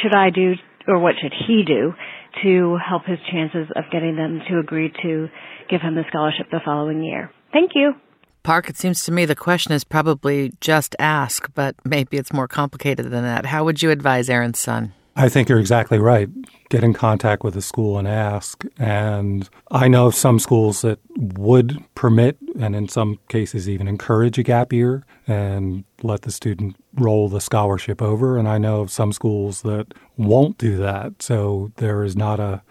should 0.00 0.14
I 0.14 0.30
do 0.30 0.54
or 0.90 0.98
what 0.98 1.14
should 1.20 1.32
he 1.46 1.62
do 1.66 1.94
to 2.42 2.78
help 2.86 3.04
his 3.04 3.18
chances 3.30 3.68
of 3.76 3.84
getting 3.90 4.16
them 4.16 4.40
to 4.48 4.58
agree 4.58 4.92
to 5.02 5.28
give 5.68 5.80
him 5.80 5.94
the 5.94 6.04
scholarship 6.08 6.46
the 6.50 6.60
following 6.64 7.02
year? 7.02 7.30
Thank 7.52 7.72
you. 7.74 7.94
Parke, 8.42 8.70
it 8.70 8.76
seems 8.76 9.04
to 9.04 9.12
me 9.12 9.24
the 9.26 9.36
question 9.36 9.72
is 9.72 9.84
probably 9.84 10.52
just 10.60 10.96
ask, 10.98 11.50
but 11.54 11.74
maybe 11.84 12.16
it's 12.16 12.32
more 12.32 12.48
complicated 12.48 13.10
than 13.10 13.22
that. 13.22 13.46
How 13.46 13.64
would 13.64 13.82
you 13.82 13.90
advise 13.90 14.30
Erin's 14.30 14.58
son? 14.58 14.94
I 15.16 15.28
think 15.28 15.48
you're 15.48 15.58
exactly 15.58 15.98
right. 15.98 16.28
Get 16.70 16.82
in 16.82 16.94
contact 16.94 17.42
with 17.42 17.54
the 17.54 17.60
school 17.60 17.98
and 17.98 18.08
ask. 18.08 18.64
And 18.78 19.48
I 19.70 19.88
know 19.88 20.06
of 20.06 20.14
some 20.14 20.38
schools 20.38 20.80
that 20.82 20.98
would 21.16 21.84
permit 21.94 22.38
and 22.58 22.74
in 22.74 22.88
some 22.88 23.18
cases 23.28 23.68
even 23.68 23.88
encourage 23.88 24.38
a 24.38 24.42
gap 24.42 24.72
year 24.72 25.04
and 25.26 25.84
let 26.02 26.22
the 26.22 26.30
student 26.30 26.76
roll 26.94 27.28
the 27.28 27.40
scholarship 27.40 28.02
over. 28.02 28.38
And 28.38 28.48
I 28.48 28.58
know 28.58 28.80
of 28.80 28.90
some 28.90 29.12
schools 29.12 29.62
that 29.62 29.94
won't 30.16 30.58
do 30.58 30.76
that. 30.78 31.22
So 31.22 31.72
there 31.76 32.02
is 32.04 32.16
not 32.16 32.40
a, 32.40 32.62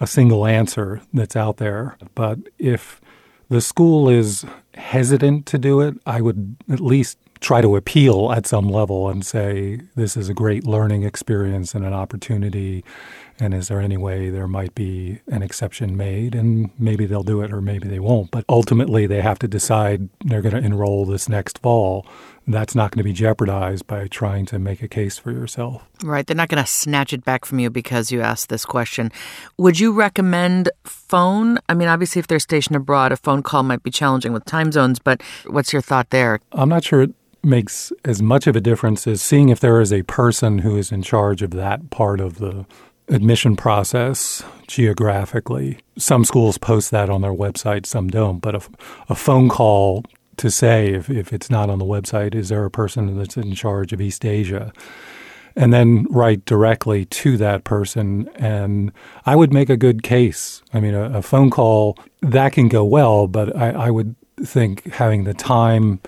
a 0.00 0.06
single 0.06 0.46
answer 0.46 1.00
that's 1.12 1.36
out 1.36 1.58
there. 1.58 1.96
But 2.14 2.38
if 2.58 3.00
the 3.48 3.60
school 3.60 4.08
is 4.08 4.44
hesitant 4.74 5.46
to 5.46 5.58
do 5.58 5.80
it, 5.80 5.94
I 6.06 6.20
would 6.20 6.56
at 6.70 6.80
least 6.80 7.18
try 7.42 7.60
to 7.60 7.76
appeal 7.76 8.32
at 8.32 8.46
some 8.46 8.68
level 8.68 9.08
and 9.08 9.26
say, 9.26 9.80
this 9.96 10.16
is 10.16 10.28
a 10.28 10.34
great 10.34 10.64
learning 10.64 11.02
experience 11.02 11.74
and 11.74 11.84
an 11.84 11.92
opportunity. 11.92 12.84
And 13.40 13.52
is 13.52 13.68
there 13.68 13.80
any 13.80 13.96
way 13.96 14.30
there 14.30 14.46
might 14.46 14.74
be 14.74 15.20
an 15.26 15.42
exception 15.42 15.96
made? 15.96 16.34
And 16.34 16.70
maybe 16.78 17.04
they'll 17.04 17.24
do 17.24 17.42
it 17.42 17.52
or 17.52 17.60
maybe 17.60 17.88
they 17.88 17.98
won't. 17.98 18.30
But 18.30 18.44
ultimately, 18.48 19.06
they 19.06 19.20
have 19.20 19.40
to 19.40 19.48
decide 19.48 20.08
they're 20.24 20.40
going 20.40 20.54
to 20.54 20.64
enroll 20.64 21.04
this 21.04 21.28
next 21.28 21.58
fall. 21.58 22.06
That's 22.46 22.74
not 22.74 22.90
going 22.90 22.98
to 22.98 23.04
be 23.04 23.12
jeopardized 23.12 23.86
by 23.86 24.08
trying 24.08 24.46
to 24.46 24.58
make 24.58 24.82
a 24.82 24.88
case 24.88 25.16
for 25.18 25.30
yourself. 25.30 25.84
Right. 26.02 26.26
They're 26.26 26.36
not 26.36 26.48
going 26.48 26.62
to 26.62 26.68
snatch 26.68 27.12
it 27.12 27.24
back 27.24 27.44
from 27.44 27.60
you 27.60 27.70
because 27.70 28.10
you 28.10 28.20
asked 28.20 28.48
this 28.48 28.64
question. 28.64 29.12
Would 29.58 29.78
you 29.78 29.92
recommend 29.92 30.70
phone? 30.84 31.58
I 31.68 31.74
mean, 31.74 31.88
obviously, 31.88 32.20
if 32.20 32.26
they're 32.26 32.40
stationed 32.40 32.76
abroad, 32.76 33.12
a 33.12 33.16
phone 33.16 33.42
call 33.42 33.62
might 33.62 33.82
be 33.82 33.90
challenging 33.90 34.32
with 34.32 34.44
time 34.44 34.72
zones, 34.72 34.98
but 34.98 35.22
what's 35.46 35.72
your 35.72 35.82
thought 35.82 36.10
there? 36.10 36.40
I'm 36.52 36.68
not 36.68 36.84
sure 36.84 37.02
it 37.02 37.14
makes 37.44 37.92
as 38.04 38.22
much 38.22 38.46
of 38.46 38.56
a 38.56 38.60
difference 38.60 39.06
as 39.06 39.22
seeing 39.22 39.48
if 39.48 39.60
there 39.60 39.80
is 39.80 39.92
a 39.92 40.02
person 40.02 40.58
who 40.58 40.76
is 40.76 40.92
in 40.92 41.02
charge 41.02 41.42
of 41.42 41.50
that 41.52 41.90
part 41.90 42.20
of 42.20 42.38
the 42.38 42.66
admission 43.08 43.56
process 43.56 44.42
geographically. 44.66 45.78
Some 45.98 46.24
schools 46.24 46.56
post 46.56 46.90
that 46.92 47.10
on 47.10 47.20
their 47.20 47.32
website, 47.32 47.84
some 47.84 48.08
don't, 48.08 48.38
but 48.38 48.54
a, 48.54 48.62
a 49.08 49.14
phone 49.14 49.48
call 49.48 50.04
to 50.36 50.50
say 50.50 50.92
if, 50.92 51.10
if 51.10 51.32
it's 51.32 51.50
not 51.50 51.70
on 51.70 51.78
the 51.78 51.84
website, 51.84 52.34
is 52.34 52.48
there 52.48 52.64
a 52.64 52.70
person 52.70 53.16
that's 53.16 53.36
in 53.36 53.54
charge 53.54 53.92
of 53.92 54.00
East 54.00 54.24
Asia? 54.24 54.72
And 55.54 55.72
then 55.72 56.06
write 56.08 56.46
directly 56.46 57.04
to 57.06 57.36
that 57.36 57.64
person. 57.64 58.28
And 58.36 58.92
I 59.26 59.36
would 59.36 59.52
make 59.52 59.68
a 59.68 59.76
good 59.76 60.02
case. 60.02 60.62
I 60.72 60.80
mean, 60.80 60.94
a, 60.94 61.18
a 61.18 61.22
phone 61.22 61.50
call, 61.50 61.98
that 62.22 62.52
can 62.52 62.68
go 62.68 62.84
well, 62.84 63.26
but 63.26 63.54
I, 63.54 63.70
I 63.70 63.90
would 63.90 64.14
think 64.42 64.90
having 64.94 65.24
the 65.24 65.34
time 65.34 66.00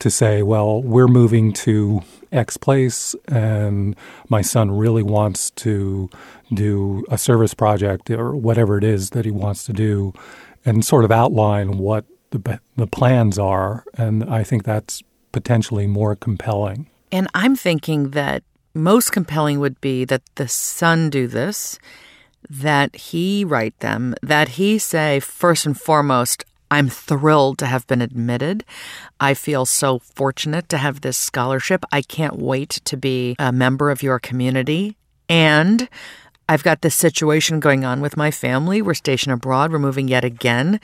to 0.00 0.10
say, 0.10 0.42
well, 0.42 0.82
we're 0.82 1.08
moving 1.08 1.52
to 1.52 2.02
X 2.32 2.56
place, 2.56 3.14
and 3.28 3.96
my 4.28 4.40
son 4.40 4.70
really 4.70 5.02
wants 5.02 5.50
to 5.50 6.08
do 6.52 7.04
a 7.10 7.18
service 7.18 7.54
project 7.54 8.10
or 8.10 8.34
whatever 8.34 8.78
it 8.78 8.84
is 8.84 9.10
that 9.10 9.24
he 9.24 9.30
wants 9.30 9.64
to 9.64 9.72
do, 9.72 10.12
and 10.64 10.84
sort 10.84 11.04
of 11.04 11.10
outline 11.10 11.78
what 11.78 12.04
the, 12.30 12.60
the 12.76 12.86
plans 12.86 13.38
are. 13.38 13.84
And 13.94 14.24
I 14.24 14.42
think 14.42 14.64
that's 14.64 15.02
potentially 15.32 15.86
more 15.86 16.16
compelling. 16.16 16.90
And 17.12 17.28
I'm 17.34 17.56
thinking 17.56 18.10
that 18.10 18.42
most 18.74 19.10
compelling 19.12 19.58
would 19.60 19.80
be 19.80 20.04
that 20.04 20.22
the 20.36 20.48
son 20.48 21.10
do 21.10 21.26
this, 21.26 21.78
that 22.48 22.94
he 22.94 23.44
write 23.44 23.78
them, 23.80 24.14
that 24.22 24.50
he 24.50 24.78
say, 24.78 25.20
first 25.20 25.66
and 25.66 25.78
foremost, 25.78 26.44
I'm 26.70 26.88
thrilled 26.88 27.58
to 27.58 27.66
have 27.66 27.86
been 27.88 28.00
admitted. 28.00 28.64
I 29.18 29.34
feel 29.34 29.66
so 29.66 29.98
fortunate 29.98 30.68
to 30.68 30.78
have 30.78 31.00
this 31.00 31.18
scholarship. 31.18 31.84
I 31.90 32.02
can't 32.02 32.36
wait 32.38 32.70
to 32.84 32.96
be 32.96 33.34
a 33.40 33.50
member 33.50 33.90
of 33.90 34.04
your 34.04 34.20
community. 34.20 34.96
And 35.28 35.88
I've 36.50 36.64
got 36.64 36.80
this 36.80 36.96
situation 36.96 37.60
going 37.60 37.84
on 37.84 38.00
with 38.00 38.16
my 38.16 38.32
family. 38.32 38.82
We're 38.82 38.94
stationed 38.94 39.32
abroad. 39.32 39.70
We're 39.70 39.78
moving 39.78 40.08
yet 40.08 40.24
again. 40.24 40.80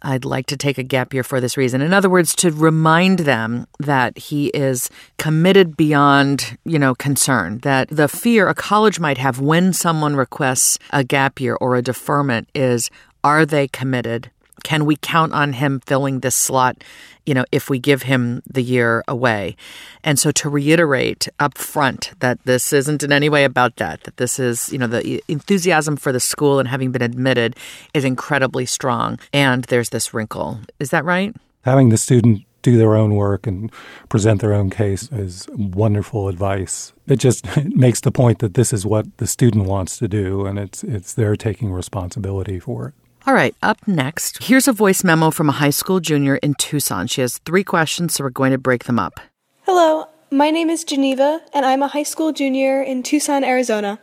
I'd 0.00 0.24
like 0.24 0.46
to 0.46 0.56
take 0.56 0.78
a 0.78 0.84
gap 0.84 1.12
year 1.12 1.24
for 1.24 1.40
this 1.40 1.56
reason. 1.56 1.80
In 1.80 1.92
other 1.92 2.08
words, 2.08 2.36
to 2.36 2.52
remind 2.52 3.18
them 3.20 3.66
that 3.80 4.16
he 4.16 4.46
is 4.50 4.90
committed 5.18 5.76
beyond, 5.76 6.56
you 6.64 6.78
know, 6.78 6.94
concern, 6.94 7.58
that 7.64 7.88
the 7.88 8.06
fear 8.06 8.48
a 8.48 8.54
college 8.54 9.00
might 9.00 9.18
have 9.18 9.40
when 9.40 9.72
someone 9.72 10.14
requests 10.14 10.78
a 10.92 11.02
gap 11.02 11.40
year 11.40 11.56
or 11.60 11.74
a 11.74 11.82
deferment 11.82 12.48
is 12.54 12.88
are 13.24 13.44
they 13.44 13.66
committed 13.66 14.30
Can 14.64 14.84
we 14.84 14.96
count 14.96 15.32
on 15.32 15.52
him 15.54 15.80
filling 15.80 16.20
this 16.20 16.34
slot, 16.34 16.82
you 17.26 17.34
know, 17.34 17.44
if 17.52 17.70
we 17.70 17.78
give 17.78 18.02
him 18.02 18.42
the 18.48 18.62
year 18.62 19.04
away? 19.08 19.56
And 20.04 20.18
so 20.18 20.30
to 20.32 20.48
reiterate 20.48 21.28
up 21.38 21.58
front 21.58 22.12
that 22.20 22.42
this 22.44 22.72
isn't 22.72 23.02
in 23.02 23.12
any 23.12 23.28
way 23.28 23.44
about 23.44 23.76
that, 23.76 24.02
that 24.04 24.16
this 24.16 24.38
is, 24.38 24.72
you 24.72 24.78
know, 24.78 24.86
the 24.86 25.22
enthusiasm 25.28 25.96
for 25.96 26.12
the 26.12 26.20
school 26.20 26.58
and 26.58 26.68
having 26.68 26.92
been 26.92 27.02
admitted 27.02 27.56
is 27.94 28.04
incredibly 28.04 28.66
strong. 28.66 29.18
And 29.32 29.64
there's 29.64 29.90
this 29.90 30.12
wrinkle. 30.14 30.60
Is 30.78 30.90
that 30.90 31.04
right? 31.04 31.34
Having 31.64 31.90
the 31.90 31.98
student 31.98 32.44
do 32.62 32.76
their 32.76 32.94
own 32.94 33.14
work 33.14 33.46
and 33.46 33.70
present 34.08 34.40
their 34.40 34.52
own 34.52 34.70
case 34.70 35.10
is 35.12 35.46
wonderful 35.54 36.28
advice. 36.28 36.92
It 37.06 37.16
just 37.16 37.46
makes 37.64 38.00
the 38.00 38.10
point 38.10 38.40
that 38.40 38.54
this 38.54 38.72
is 38.72 38.84
what 38.84 39.16
the 39.18 39.26
student 39.26 39.66
wants 39.66 39.98
to 39.98 40.08
do 40.08 40.46
and 40.46 40.58
it's 40.58 40.82
it's 40.84 41.14
their 41.14 41.36
taking 41.36 41.72
responsibility 41.72 42.58
for 42.58 42.88
it. 42.88 42.94
All 43.28 43.34
right, 43.34 43.54
up 43.62 43.86
next, 43.86 44.44
here's 44.44 44.68
a 44.68 44.72
voice 44.72 45.04
memo 45.04 45.30
from 45.30 45.50
a 45.50 45.52
high 45.60 45.68
school 45.68 46.00
junior 46.00 46.36
in 46.36 46.54
Tucson. 46.54 47.06
She 47.06 47.20
has 47.20 47.36
three 47.36 47.62
questions, 47.62 48.14
so 48.14 48.24
we're 48.24 48.30
going 48.30 48.52
to 48.52 48.56
break 48.56 48.84
them 48.84 48.98
up. 48.98 49.20
Hello, 49.66 50.06
my 50.30 50.50
name 50.50 50.70
is 50.70 50.82
Geneva, 50.82 51.42
and 51.52 51.66
I'm 51.66 51.82
a 51.82 51.88
high 51.88 52.04
school 52.04 52.32
junior 52.32 52.80
in 52.80 53.02
Tucson, 53.02 53.44
Arizona. 53.44 53.98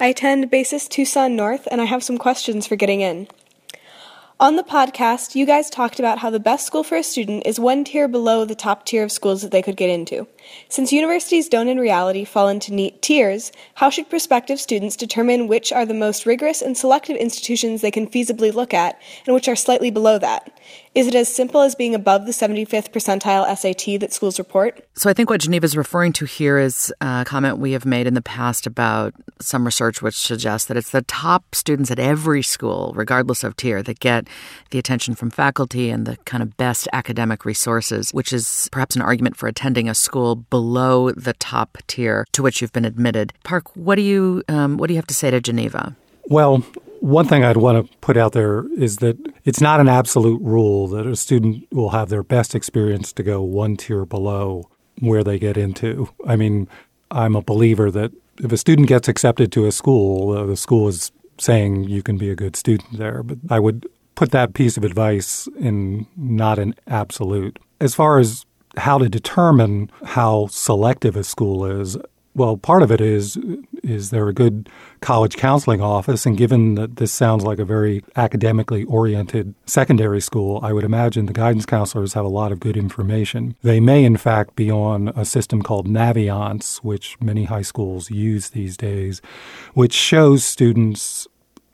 I 0.00 0.06
attend 0.06 0.50
Basis 0.50 0.88
Tucson 0.88 1.36
North, 1.36 1.68
and 1.70 1.82
I 1.82 1.84
have 1.84 2.02
some 2.02 2.16
questions 2.16 2.66
for 2.66 2.74
getting 2.74 3.02
in. 3.02 3.28
On 4.40 4.56
the 4.56 4.62
podcast, 4.62 5.34
you 5.34 5.44
guys 5.44 5.68
talked 5.68 5.98
about 5.98 6.20
how 6.20 6.30
the 6.30 6.40
best 6.40 6.66
school 6.66 6.82
for 6.82 6.96
a 6.96 7.02
student 7.02 7.42
is 7.44 7.60
one 7.60 7.84
tier 7.84 8.08
below 8.08 8.46
the 8.46 8.54
top 8.54 8.86
tier 8.86 9.04
of 9.04 9.12
schools 9.12 9.42
that 9.42 9.52
they 9.52 9.60
could 9.60 9.76
get 9.76 9.90
into. 9.90 10.26
Since 10.68 10.92
universities 10.92 11.48
don't 11.48 11.68
in 11.68 11.78
reality 11.78 12.24
fall 12.24 12.48
into 12.48 12.72
neat 12.72 13.02
tiers, 13.02 13.52
how 13.74 13.90
should 13.90 14.10
prospective 14.10 14.60
students 14.60 14.96
determine 14.96 15.48
which 15.48 15.72
are 15.72 15.86
the 15.86 15.94
most 15.94 16.26
rigorous 16.26 16.62
and 16.62 16.76
selective 16.76 17.16
institutions 17.16 17.80
they 17.80 17.90
can 17.90 18.06
feasibly 18.06 18.52
look 18.52 18.72
at 18.74 19.00
and 19.26 19.34
which 19.34 19.48
are 19.48 19.56
slightly 19.56 19.90
below 19.90 20.18
that? 20.18 20.50
Is 20.94 21.06
it 21.06 21.14
as 21.14 21.32
simple 21.32 21.60
as 21.60 21.76
being 21.76 21.94
above 21.94 22.26
the 22.26 22.32
75th 22.32 22.90
percentile 22.90 23.46
SAT 23.56 24.00
that 24.00 24.12
schools 24.12 24.40
report? 24.40 24.84
So 24.94 25.08
I 25.08 25.12
think 25.12 25.30
what 25.30 25.40
Geneva 25.40 25.64
is 25.64 25.76
referring 25.76 26.12
to 26.14 26.24
here 26.24 26.58
is 26.58 26.92
a 27.00 27.24
comment 27.24 27.58
we 27.58 27.72
have 27.72 27.86
made 27.86 28.06
in 28.08 28.14
the 28.14 28.22
past 28.22 28.66
about 28.66 29.14
some 29.40 29.64
research 29.64 30.02
which 30.02 30.16
suggests 30.16 30.66
that 30.66 30.76
it's 30.76 30.90
the 30.90 31.02
top 31.02 31.54
students 31.54 31.90
at 31.90 32.00
every 32.00 32.42
school, 32.42 32.92
regardless 32.96 33.44
of 33.44 33.56
tier, 33.56 33.82
that 33.82 34.00
get 34.00 34.26
the 34.70 34.78
attention 34.78 35.14
from 35.14 35.30
faculty 35.30 35.90
and 35.90 36.06
the 36.06 36.16
kind 36.18 36.42
of 36.42 36.56
best 36.56 36.88
academic 36.92 37.44
resources, 37.44 38.10
which 38.10 38.32
is 38.32 38.68
perhaps 38.72 38.96
an 38.96 39.02
argument 39.02 39.36
for 39.36 39.46
attending 39.46 39.88
a 39.88 39.94
school 39.94 40.29
below 40.36 41.10
the 41.12 41.32
top 41.34 41.78
tier 41.86 42.26
to 42.32 42.42
which 42.42 42.60
you've 42.60 42.72
been 42.72 42.84
admitted. 42.84 43.32
Parke, 43.44 43.74
what 43.76 43.96
do 43.96 44.02
you 44.02 44.42
um, 44.48 44.76
what 44.76 44.88
do 44.88 44.94
you 44.94 44.98
have 44.98 45.06
to 45.06 45.14
say 45.14 45.30
to 45.30 45.40
Geneva? 45.40 45.96
Well, 46.26 46.64
one 47.00 47.26
thing 47.26 47.44
I'd 47.44 47.56
want 47.56 47.90
to 47.90 47.98
put 47.98 48.16
out 48.16 48.32
there 48.32 48.66
is 48.78 48.98
that 48.98 49.16
it's 49.44 49.60
not 49.60 49.80
an 49.80 49.88
absolute 49.88 50.40
rule 50.42 50.86
that 50.88 51.06
a 51.06 51.16
student 51.16 51.66
will 51.72 51.90
have 51.90 52.08
their 52.08 52.22
best 52.22 52.54
experience 52.54 53.12
to 53.14 53.22
go 53.22 53.40
one 53.40 53.76
tier 53.76 54.04
below 54.04 54.68
where 55.00 55.24
they 55.24 55.38
get 55.38 55.56
into. 55.56 56.08
I 56.26 56.36
mean, 56.36 56.68
I'm 57.10 57.34
a 57.34 57.42
believer 57.42 57.90
that 57.90 58.12
if 58.38 58.52
a 58.52 58.56
student 58.56 58.88
gets 58.88 59.08
accepted 59.08 59.50
to 59.52 59.66
a 59.66 59.72
school, 59.72 60.36
uh, 60.36 60.46
the 60.46 60.56
school 60.56 60.88
is 60.88 61.10
saying 61.38 61.84
you 61.84 62.02
can 62.02 62.18
be 62.18 62.30
a 62.30 62.36
good 62.36 62.54
student 62.54 62.98
there. 62.98 63.22
But 63.22 63.38
I 63.48 63.58
would 63.58 63.86
put 64.14 64.30
that 64.32 64.52
piece 64.52 64.76
of 64.76 64.84
advice 64.84 65.48
in 65.58 66.06
not 66.16 66.58
an 66.58 66.74
absolute. 66.86 67.58
As 67.80 67.94
far 67.94 68.18
as 68.18 68.44
how 68.76 68.98
to 68.98 69.08
determine 69.08 69.90
how 70.04 70.46
selective 70.48 71.16
a 71.16 71.24
school 71.24 71.64
is, 71.64 71.96
well, 72.34 72.56
part 72.56 72.82
of 72.82 72.92
it 72.92 73.00
is 73.00 73.36
is 73.82 74.10
there 74.10 74.28
a 74.28 74.32
good 74.32 74.68
college 75.00 75.36
counseling 75.36 75.80
office? 75.80 76.26
And 76.26 76.36
given 76.36 76.74
that 76.76 76.96
this 76.96 77.12
sounds 77.12 77.44
like 77.44 77.58
a 77.58 77.64
very 77.64 78.04
academically 78.16 78.84
oriented 78.84 79.54
secondary 79.66 80.20
school, 80.20 80.60
I 80.62 80.72
would 80.72 80.84
imagine 80.84 81.26
the 81.26 81.32
guidance 81.32 81.66
counselors 81.66 82.14
have 82.14 82.24
a 82.24 82.28
lot 82.28 82.52
of 82.52 82.60
good 82.60 82.76
information. 82.76 83.56
They 83.62 83.80
may, 83.80 84.04
in 84.04 84.16
fact, 84.16 84.54
be 84.54 84.70
on 84.70 85.08
a 85.08 85.24
system 85.24 85.62
called 85.62 85.88
Naviance, 85.88 86.78
which 86.78 87.20
many 87.20 87.44
high 87.44 87.62
schools 87.62 88.10
use 88.10 88.50
these 88.50 88.76
days, 88.76 89.20
which 89.74 89.92
shows 89.92 90.44
students 90.44 91.26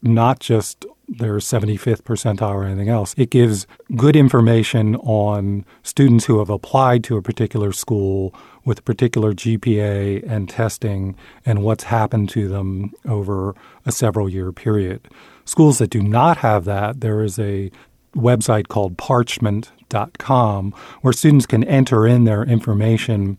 not 0.03 0.41
just 0.41 0.85
their 1.09 1.37
75th 1.37 2.03
percentile 2.03 2.51
or 2.51 2.65
anything 2.65 2.89
else. 2.89 3.15
It 3.17 3.31
gives 3.31 3.67
good 3.95 4.17
information 4.17 4.97
on 4.97 5.65
students 5.83 6.25
who 6.25 6.41
have 6.41 6.51
applied 6.51 7.05
to 7.05 7.17
a 7.17 7.23
particular 7.23 7.73
school 7.73 8.35
with 8.65 8.81
a 8.81 8.83
particular 8.83 9.33
GPA 9.33 10.29
and 10.29 10.49
testing 10.49 11.15
and 11.45 11.63
what's 11.63 11.85
happened 11.85 12.29
to 12.31 12.49
them 12.49 12.93
over 13.07 13.55
a 13.85 13.93
several 13.93 14.29
year 14.29 14.51
period. 14.53 15.09
Schools 15.45 15.79
that 15.79 15.91
do 15.91 16.03
not 16.03 16.39
have 16.39 16.65
that, 16.65 17.01
there 17.01 17.23
is 17.23 17.39
a 17.39 17.71
website 18.17 18.67
called 18.69 18.99
parchment.com 18.99 20.73
where 21.03 21.13
students 21.13 21.47
can 21.47 21.63
enter 21.65 22.07
in 22.07 22.25
their 22.25 22.43
information 22.43 23.39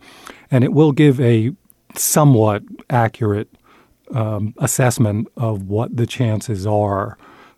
and 0.50 0.64
it 0.64 0.72
will 0.72 0.92
give 0.92 1.20
a 1.20 1.52
somewhat 1.96 2.64
accurate 2.90 3.50
um, 4.14 4.54
assessment 4.58 5.28
of 5.38 5.64
what 5.64 5.96
the 5.96 6.06
chances 6.06 6.66
are 6.66 7.18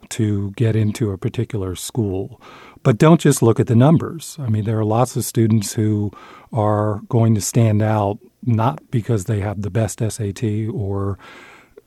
to 0.09 0.51
get 0.51 0.75
into 0.75 1.11
a 1.11 1.17
particular 1.17 1.75
school. 1.75 2.41
But 2.81 2.97
don't 2.97 3.19
just 3.19 3.41
look 3.41 3.59
at 3.59 3.67
the 3.67 3.75
numbers. 3.75 4.37
I 4.39 4.47
mean, 4.49 4.63
there 4.63 4.79
are 4.79 4.85
lots 4.85 5.15
of 5.15 5.25
students 5.25 5.73
who 5.73 6.11
are 6.53 7.01
going 7.09 7.35
to 7.35 7.41
stand 7.41 7.81
out 7.81 8.19
not 8.43 8.89
because 8.89 9.25
they 9.25 9.41
have 9.41 9.61
the 9.61 9.69
best 9.69 9.99
SAT 9.99 10.43
or 10.73 11.19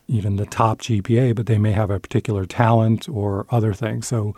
even 0.07 0.37
the 0.37 0.47
top 0.47 0.81
GPA, 0.81 1.35
but 1.35 1.47
they 1.47 1.59
may 1.59 1.73
have 1.73 1.91
a 1.91 1.99
particular 1.99 2.45
talent 2.45 3.09
or 3.09 3.47
other 3.51 3.73
things. 3.73 4.07
So 4.07 4.37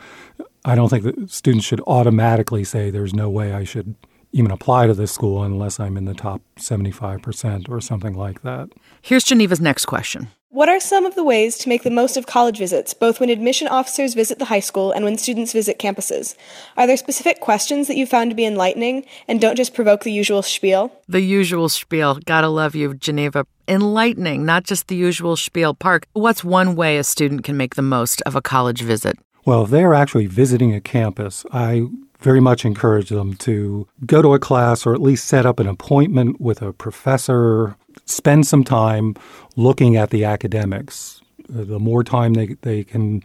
I 0.64 0.74
don't 0.74 0.88
think 0.88 1.04
that 1.04 1.30
students 1.30 1.66
should 1.66 1.80
automatically 1.86 2.64
say 2.64 2.90
there's 2.90 3.14
no 3.14 3.28
way 3.28 3.52
I 3.52 3.64
should 3.64 3.96
even 4.34 4.50
apply 4.50 4.88
to 4.88 4.94
this 4.94 5.12
school 5.12 5.44
unless 5.44 5.78
I'm 5.78 5.96
in 5.96 6.06
the 6.06 6.12
top 6.12 6.42
75% 6.56 7.68
or 7.68 7.80
something 7.80 8.14
like 8.14 8.42
that. 8.42 8.68
Here's 9.00 9.22
Geneva's 9.22 9.60
next 9.60 9.86
question. 9.86 10.28
What 10.48 10.68
are 10.68 10.80
some 10.80 11.06
of 11.06 11.14
the 11.14 11.24
ways 11.24 11.56
to 11.58 11.68
make 11.68 11.82
the 11.82 11.90
most 11.90 12.16
of 12.16 12.26
college 12.26 12.58
visits, 12.58 12.94
both 12.94 13.18
when 13.20 13.30
admission 13.30 13.68
officers 13.68 14.14
visit 14.14 14.38
the 14.38 14.44
high 14.44 14.60
school 14.60 14.92
and 14.92 15.04
when 15.04 15.18
students 15.18 15.52
visit 15.52 15.78
campuses? 15.78 16.36
Are 16.76 16.86
there 16.86 16.96
specific 16.96 17.40
questions 17.40 17.86
that 17.86 17.96
you 17.96 18.06
found 18.06 18.30
to 18.30 18.36
be 18.36 18.44
enlightening 18.44 19.04
and 19.26 19.40
don't 19.40 19.56
just 19.56 19.74
provoke 19.74 20.02
the 20.02 20.12
usual 20.12 20.42
spiel? 20.42 20.92
The 21.08 21.20
usual 21.20 21.68
spiel. 21.68 22.18
Gotta 22.24 22.48
love 22.48 22.74
you, 22.74 22.94
Geneva. 22.94 23.46
Enlightening, 23.66 24.44
not 24.44 24.64
just 24.64 24.88
the 24.88 24.96
usual 24.96 25.36
spiel. 25.36 25.74
Parke, 25.74 26.06
what's 26.12 26.44
one 26.44 26.76
way 26.76 26.98
a 26.98 27.04
student 27.04 27.44
can 27.44 27.56
make 27.56 27.74
the 27.76 27.82
most 27.82 28.20
of 28.22 28.36
a 28.36 28.42
college 28.42 28.82
visit? 28.82 29.16
Well, 29.44 29.64
if 29.64 29.70
they 29.70 29.82
are 29.82 29.94
actually 29.94 30.26
visiting 30.26 30.72
a 30.72 30.80
campus, 30.80 31.44
I 31.52 31.86
very 32.24 32.40
much 32.40 32.64
encourage 32.64 33.10
them 33.10 33.34
to 33.34 33.86
go 34.06 34.22
to 34.22 34.32
a 34.32 34.38
class 34.38 34.86
or 34.86 34.94
at 34.94 35.02
least 35.02 35.26
set 35.26 35.44
up 35.44 35.60
an 35.60 35.66
appointment 35.68 36.40
with 36.40 36.62
a 36.62 36.72
professor, 36.72 37.76
spend 38.06 38.46
some 38.46 38.64
time 38.64 39.14
looking 39.56 39.94
at 39.94 40.08
the 40.08 40.24
academics. 40.24 41.20
Uh, 41.50 41.64
the 41.64 41.78
more 41.78 42.02
time 42.02 42.32
they, 42.32 42.46
they 42.62 42.82
can 42.82 43.22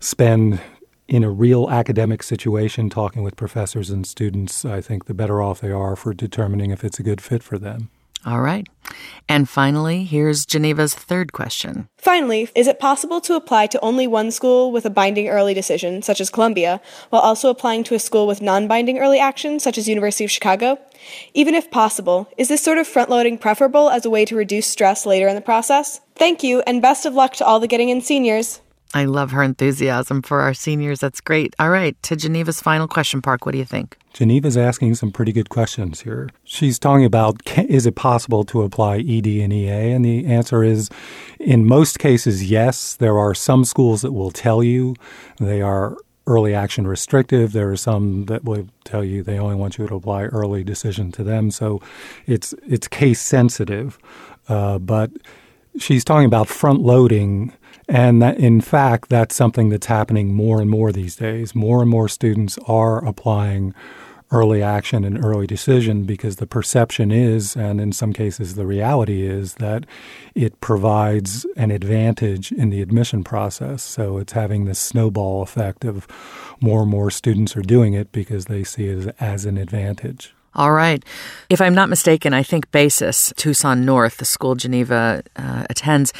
spend 0.00 0.60
in 1.06 1.22
a 1.22 1.30
real 1.30 1.70
academic 1.70 2.24
situation 2.24 2.90
talking 2.90 3.22
with 3.22 3.36
professors 3.36 3.88
and 3.88 4.04
students, 4.04 4.64
I 4.64 4.80
think 4.80 5.04
the 5.04 5.14
better 5.14 5.40
off 5.40 5.60
they 5.60 5.70
are 5.70 5.94
for 5.94 6.12
determining 6.12 6.72
if 6.72 6.84
it's 6.84 6.98
a 6.98 7.04
good 7.04 7.20
fit 7.20 7.44
for 7.44 7.56
them. 7.56 7.88
All 8.26 8.40
right. 8.40 8.66
And 9.28 9.48
finally, 9.48 10.04
here's 10.04 10.44
Geneva's 10.44 10.94
third 10.94 11.32
question. 11.32 11.88
Finally, 11.96 12.48
is 12.54 12.66
it 12.66 12.80
possible 12.80 13.20
to 13.22 13.34
apply 13.34 13.68
to 13.68 13.80
only 13.80 14.06
one 14.06 14.30
school 14.30 14.72
with 14.72 14.84
a 14.84 14.90
binding 14.90 15.28
early 15.28 15.54
decision, 15.54 16.02
such 16.02 16.20
as 16.20 16.30
Columbia, 16.30 16.80
while 17.10 17.22
also 17.22 17.48
applying 17.48 17.84
to 17.84 17.94
a 17.94 17.98
school 17.98 18.26
with 18.26 18.42
non 18.42 18.66
binding 18.66 18.98
early 18.98 19.18
action, 19.18 19.60
such 19.60 19.78
as 19.78 19.88
University 19.88 20.24
of 20.24 20.30
Chicago? 20.30 20.78
Even 21.32 21.54
if 21.54 21.70
possible, 21.70 22.28
is 22.36 22.48
this 22.48 22.62
sort 22.62 22.78
of 22.78 22.86
front 22.86 23.08
loading 23.08 23.38
preferable 23.38 23.88
as 23.88 24.04
a 24.04 24.10
way 24.10 24.24
to 24.24 24.36
reduce 24.36 24.66
stress 24.66 25.06
later 25.06 25.28
in 25.28 25.34
the 25.34 25.40
process? 25.40 26.00
Thank 26.16 26.42
you, 26.42 26.60
and 26.66 26.82
best 26.82 27.06
of 27.06 27.14
luck 27.14 27.34
to 27.34 27.44
all 27.44 27.60
the 27.60 27.68
getting 27.68 27.88
in 27.88 28.00
seniors. 28.00 28.60
I 28.92 29.04
love 29.04 29.30
her 29.30 29.42
enthusiasm 29.42 30.22
for 30.22 30.40
our 30.40 30.52
seniors. 30.52 31.00
That's 31.00 31.20
great. 31.20 31.54
All 31.58 31.70
right, 31.70 32.00
to 32.02 32.16
Geneva's 32.16 32.60
final 32.60 32.88
question, 32.88 33.22
Parke, 33.22 33.46
what 33.46 33.52
do 33.52 33.58
you 33.58 33.64
think? 33.64 33.96
Geneva's 34.12 34.56
asking 34.56 34.96
some 34.96 35.12
pretty 35.12 35.32
good 35.32 35.48
questions 35.48 36.00
here. 36.00 36.28
She's 36.42 36.78
talking 36.78 37.04
about 37.04 37.40
is 37.56 37.86
it 37.86 37.94
possible 37.94 38.44
to 38.44 38.62
apply 38.62 38.98
ED 38.98 39.26
and 39.26 39.52
EA? 39.52 39.92
And 39.92 40.04
the 40.04 40.26
answer 40.26 40.64
is 40.64 40.90
in 41.38 41.66
most 41.66 41.98
cases, 42.00 42.50
yes. 42.50 42.96
There 42.96 43.18
are 43.18 43.34
some 43.34 43.64
schools 43.64 44.02
that 44.02 44.12
will 44.12 44.32
tell 44.32 44.62
you 44.62 44.96
they 45.38 45.62
are 45.62 45.96
early 46.26 46.54
action 46.54 46.86
restrictive. 46.86 47.52
There 47.52 47.70
are 47.70 47.76
some 47.76 48.26
that 48.26 48.44
will 48.44 48.68
tell 48.84 49.04
you 49.04 49.22
they 49.22 49.38
only 49.38 49.54
want 49.54 49.78
you 49.78 49.86
to 49.86 49.94
apply 49.94 50.24
early 50.24 50.64
decision 50.64 51.12
to 51.12 51.22
them. 51.22 51.50
So 51.50 51.80
it's 52.26 52.54
it's 52.66 52.88
case 52.88 53.20
sensitive. 53.20 53.98
Uh, 54.48 54.78
but 54.78 55.12
she's 55.78 56.04
talking 56.04 56.26
about 56.26 56.48
front 56.48 56.80
loading 56.80 57.52
and 57.88 58.22
that, 58.22 58.38
in 58.38 58.60
fact, 58.60 59.08
that's 59.08 59.34
something 59.34 59.68
that's 59.68 59.86
happening 59.86 60.32
more 60.32 60.60
and 60.60 60.70
more 60.70 60.92
these 60.92 61.16
days. 61.16 61.54
More 61.54 61.80
and 61.80 61.90
more 61.90 62.08
students 62.08 62.58
are 62.66 63.04
applying 63.04 63.74
early 64.32 64.62
action 64.62 65.04
and 65.04 65.22
early 65.24 65.46
decision 65.46 66.04
because 66.04 66.36
the 66.36 66.46
perception 66.46 67.10
is, 67.10 67.56
and 67.56 67.80
in 67.80 67.90
some 67.92 68.12
cases 68.12 68.54
the 68.54 68.66
reality 68.66 69.26
is, 69.26 69.54
that 69.54 69.84
it 70.34 70.60
provides 70.60 71.44
an 71.56 71.70
advantage 71.70 72.52
in 72.52 72.70
the 72.70 72.80
admission 72.80 73.24
process. 73.24 73.82
So 73.82 74.18
it's 74.18 74.32
having 74.32 74.66
this 74.66 74.78
snowball 74.78 75.42
effect 75.42 75.84
of 75.84 76.06
more 76.60 76.82
and 76.82 76.90
more 76.90 77.10
students 77.10 77.56
are 77.56 77.62
doing 77.62 77.94
it 77.94 78.12
because 78.12 78.44
they 78.46 78.62
see 78.62 78.86
it 78.86 78.98
as, 78.98 79.06
as 79.18 79.44
an 79.46 79.58
advantage. 79.58 80.32
All 80.54 80.72
right. 80.72 81.04
If 81.48 81.60
I'm 81.60 81.74
not 81.74 81.88
mistaken, 81.88 82.34
I 82.34 82.42
think 82.42 82.70
BASIS, 82.70 83.32
Tucson 83.36 83.84
North, 83.84 84.18
the 84.18 84.24
school 84.24 84.54
Geneva 84.54 85.22
uh, 85.36 85.64
attends, 85.70 86.12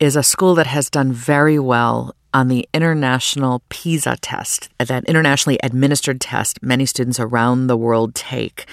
is 0.00 0.16
a 0.16 0.22
school 0.22 0.54
that 0.54 0.66
has 0.66 0.88
done 0.88 1.12
very 1.12 1.58
well 1.58 2.14
on 2.32 2.48
the 2.48 2.66
international 2.72 3.62
PISA 3.68 4.16
test, 4.22 4.70
that 4.78 5.04
internationally 5.04 5.58
administered 5.62 6.20
test 6.20 6.62
many 6.62 6.86
students 6.86 7.20
around 7.20 7.66
the 7.66 7.76
world 7.76 8.14
take, 8.14 8.66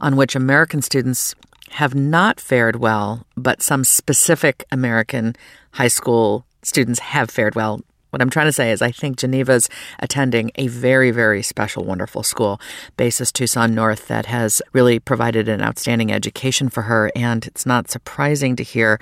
on 0.00 0.14
which 0.14 0.36
American 0.36 0.82
students 0.82 1.34
have 1.70 1.94
not 1.94 2.38
fared 2.38 2.76
well, 2.76 3.26
but 3.36 3.62
some 3.62 3.82
specific 3.82 4.64
American 4.70 5.34
high 5.72 5.88
school 5.88 6.44
students 6.62 7.00
have 7.00 7.30
fared 7.30 7.54
well 7.54 7.80
what 8.14 8.22
I'm 8.22 8.30
trying 8.30 8.46
to 8.46 8.52
say 8.52 8.70
is, 8.70 8.80
I 8.80 8.92
think 8.92 9.16
Geneva's 9.16 9.68
attending 9.98 10.52
a 10.54 10.68
very, 10.68 11.10
very 11.10 11.42
special, 11.42 11.84
wonderful 11.84 12.22
school, 12.22 12.60
Basis 12.96 13.32
Tucson 13.32 13.74
North, 13.74 14.06
that 14.06 14.26
has 14.26 14.62
really 14.72 15.00
provided 15.00 15.48
an 15.48 15.60
outstanding 15.60 16.12
education 16.12 16.68
for 16.68 16.82
her. 16.82 17.10
And 17.16 17.44
it's 17.44 17.66
not 17.66 17.90
surprising 17.90 18.54
to 18.54 18.62
hear 18.62 19.00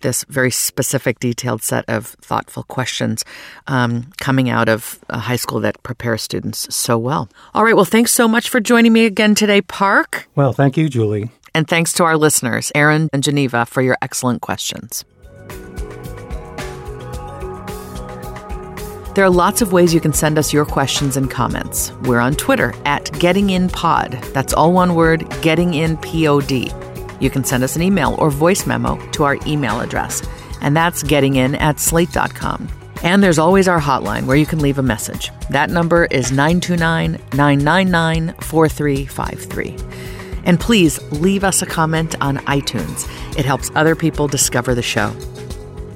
this 0.00 0.24
very 0.30 0.50
specific, 0.50 1.20
detailed 1.20 1.62
set 1.62 1.84
of 1.88 2.06
thoughtful 2.22 2.62
questions 2.62 3.22
um, 3.66 4.10
coming 4.18 4.48
out 4.48 4.70
of 4.70 4.98
a 5.10 5.18
high 5.18 5.36
school 5.36 5.60
that 5.60 5.82
prepares 5.82 6.22
students 6.22 6.74
so 6.74 6.96
well. 6.96 7.28
All 7.52 7.64
right. 7.64 7.76
Well, 7.76 7.84
thanks 7.84 8.12
so 8.12 8.26
much 8.26 8.48
for 8.48 8.60
joining 8.60 8.94
me 8.94 9.04
again 9.04 9.34
today, 9.34 9.60
Parke. 9.60 10.26
Well, 10.34 10.54
thank 10.54 10.78
you, 10.78 10.88
Julie. 10.88 11.30
And 11.54 11.68
thanks 11.68 11.92
to 11.94 12.04
our 12.04 12.16
listeners, 12.16 12.72
Erin 12.74 13.10
and 13.12 13.22
Geneva, 13.22 13.66
for 13.66 13.82
your 13.82 13.98
excellent 14.00 14.40
questions. 14.40 15.04
There 19.14 19.24
are 19.24 19.30
lots 19.30 19.62
of 19.62 19.72
ways 19.72 19.94
you 19.94 20.00
can 20.00 20.12
send 20.12 20.38
us 20.38 20.52
your 20.52 20.64
questions 20.64 21.16
and 21.16 21.30
comments. 21.30 21.92
We're 22.02 22.18
on 22.18 22.34
Twitter 22.34 22.74
at 22.84 23.04
GettingInPod. 23.12 24.32
That's 24.32 24.52
all 24.52 24.72
one 24.72 24.96
word, 24.96 25.20
GettingInPod. 25.40 27.22
You 27.22 27.30
can 27.30 27.44
send 27.44 27.62
us 27.62 27.76
an 27.76 27.82
email 27.82 28.16
or 28.18 28.28
voice 28.30 28.66
memo 28.66 28.98
to 29.12 29.22
our 29.22 29.38
email 29.46 29.78
address, 29.78 30.26
and 30.60 30.76
that's 30.76 31.04
gettingin 31.04 31.60
at 31.60 31.78
slate.com. 31.78 32.68
And 33.04 33.22
there's 33.22 33.38
always 33.38 33.68
our 33.68 33.80
hotline 33.80 34.26
where 34.26 34.36
you 34.36 34.46
can 34.46 34.58
leave 34.58 34.78
a 34.78 34.82
message. 34.82 35.30
That 35.48 35.70
number 35.70 36.06
is 36.06 36.32
929 36.32 37.12
999 37.34 38.34
4353. 38.40 39.76
And 40.44 40.58
please 40.58 41.00
leave 41.12 41.44
us 41.44 41.62
a 41.62 41.66
comment 41.66 42.16
on 42.20 42.38
iTunes. 42.38 43.08
It 43.38 43.44
helps 43.44 43.70
other 43.76 43.94
people 43.94 44.26
discover 44.26 44.74
the 44.74 44.82
show. 44.82 45.14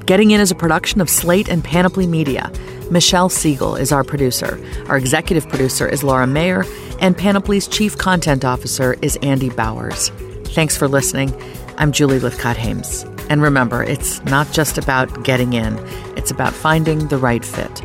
Getting 0.07 0.31
In 0.31 0.41
is 0.41 0.53
a 0.53 0.55
production 0.55 1.01
of 1.01 1.11
Slate 1.11 1.49
and 1.49 1.65
Panoply 1.65 2.07
Media. 2.07 2.53
Michelle 2.91 3.29
Siegel 3.29 3.77
is 3.77 3.93
our 3.93 4.03
producer. 4.03 4.59
Our 4.89 4.97
executive 4.97 5.47
producer 5.49 5.87
is 5.87 6.03
Laura 6.03 6.27
Mayer, 6.27 6.65
and 7.01 7.17
Panoply's 7.17 7.69
chief 7.69 7.99
content 7.99 8.45
officer 8.45 8.97
is 9.03 9.19
Andy 9.23 9.51
Bowers. 9.51 10.09
Thanks 10.55 10.77
for 10.77 10.89
listening. 10.89 11.31
I'm 11.77 11.93
Julie 11.93 12.19
Lythcott-Haims. 12.19 13.05
And 13.29 13.43
remember, 13.43 13.83
it's 13.83 14.25
not 14.25 14.51
just 14.53 14.79
about 14.79 15.23
getting 15.23 15.53
in, 15.53 15.79
it's 16.17 16.31
about 16.31 16.55
finding 16.55 17.09
the 17.09 17.19
right 17.19 17.45
fit. 17.45 17.83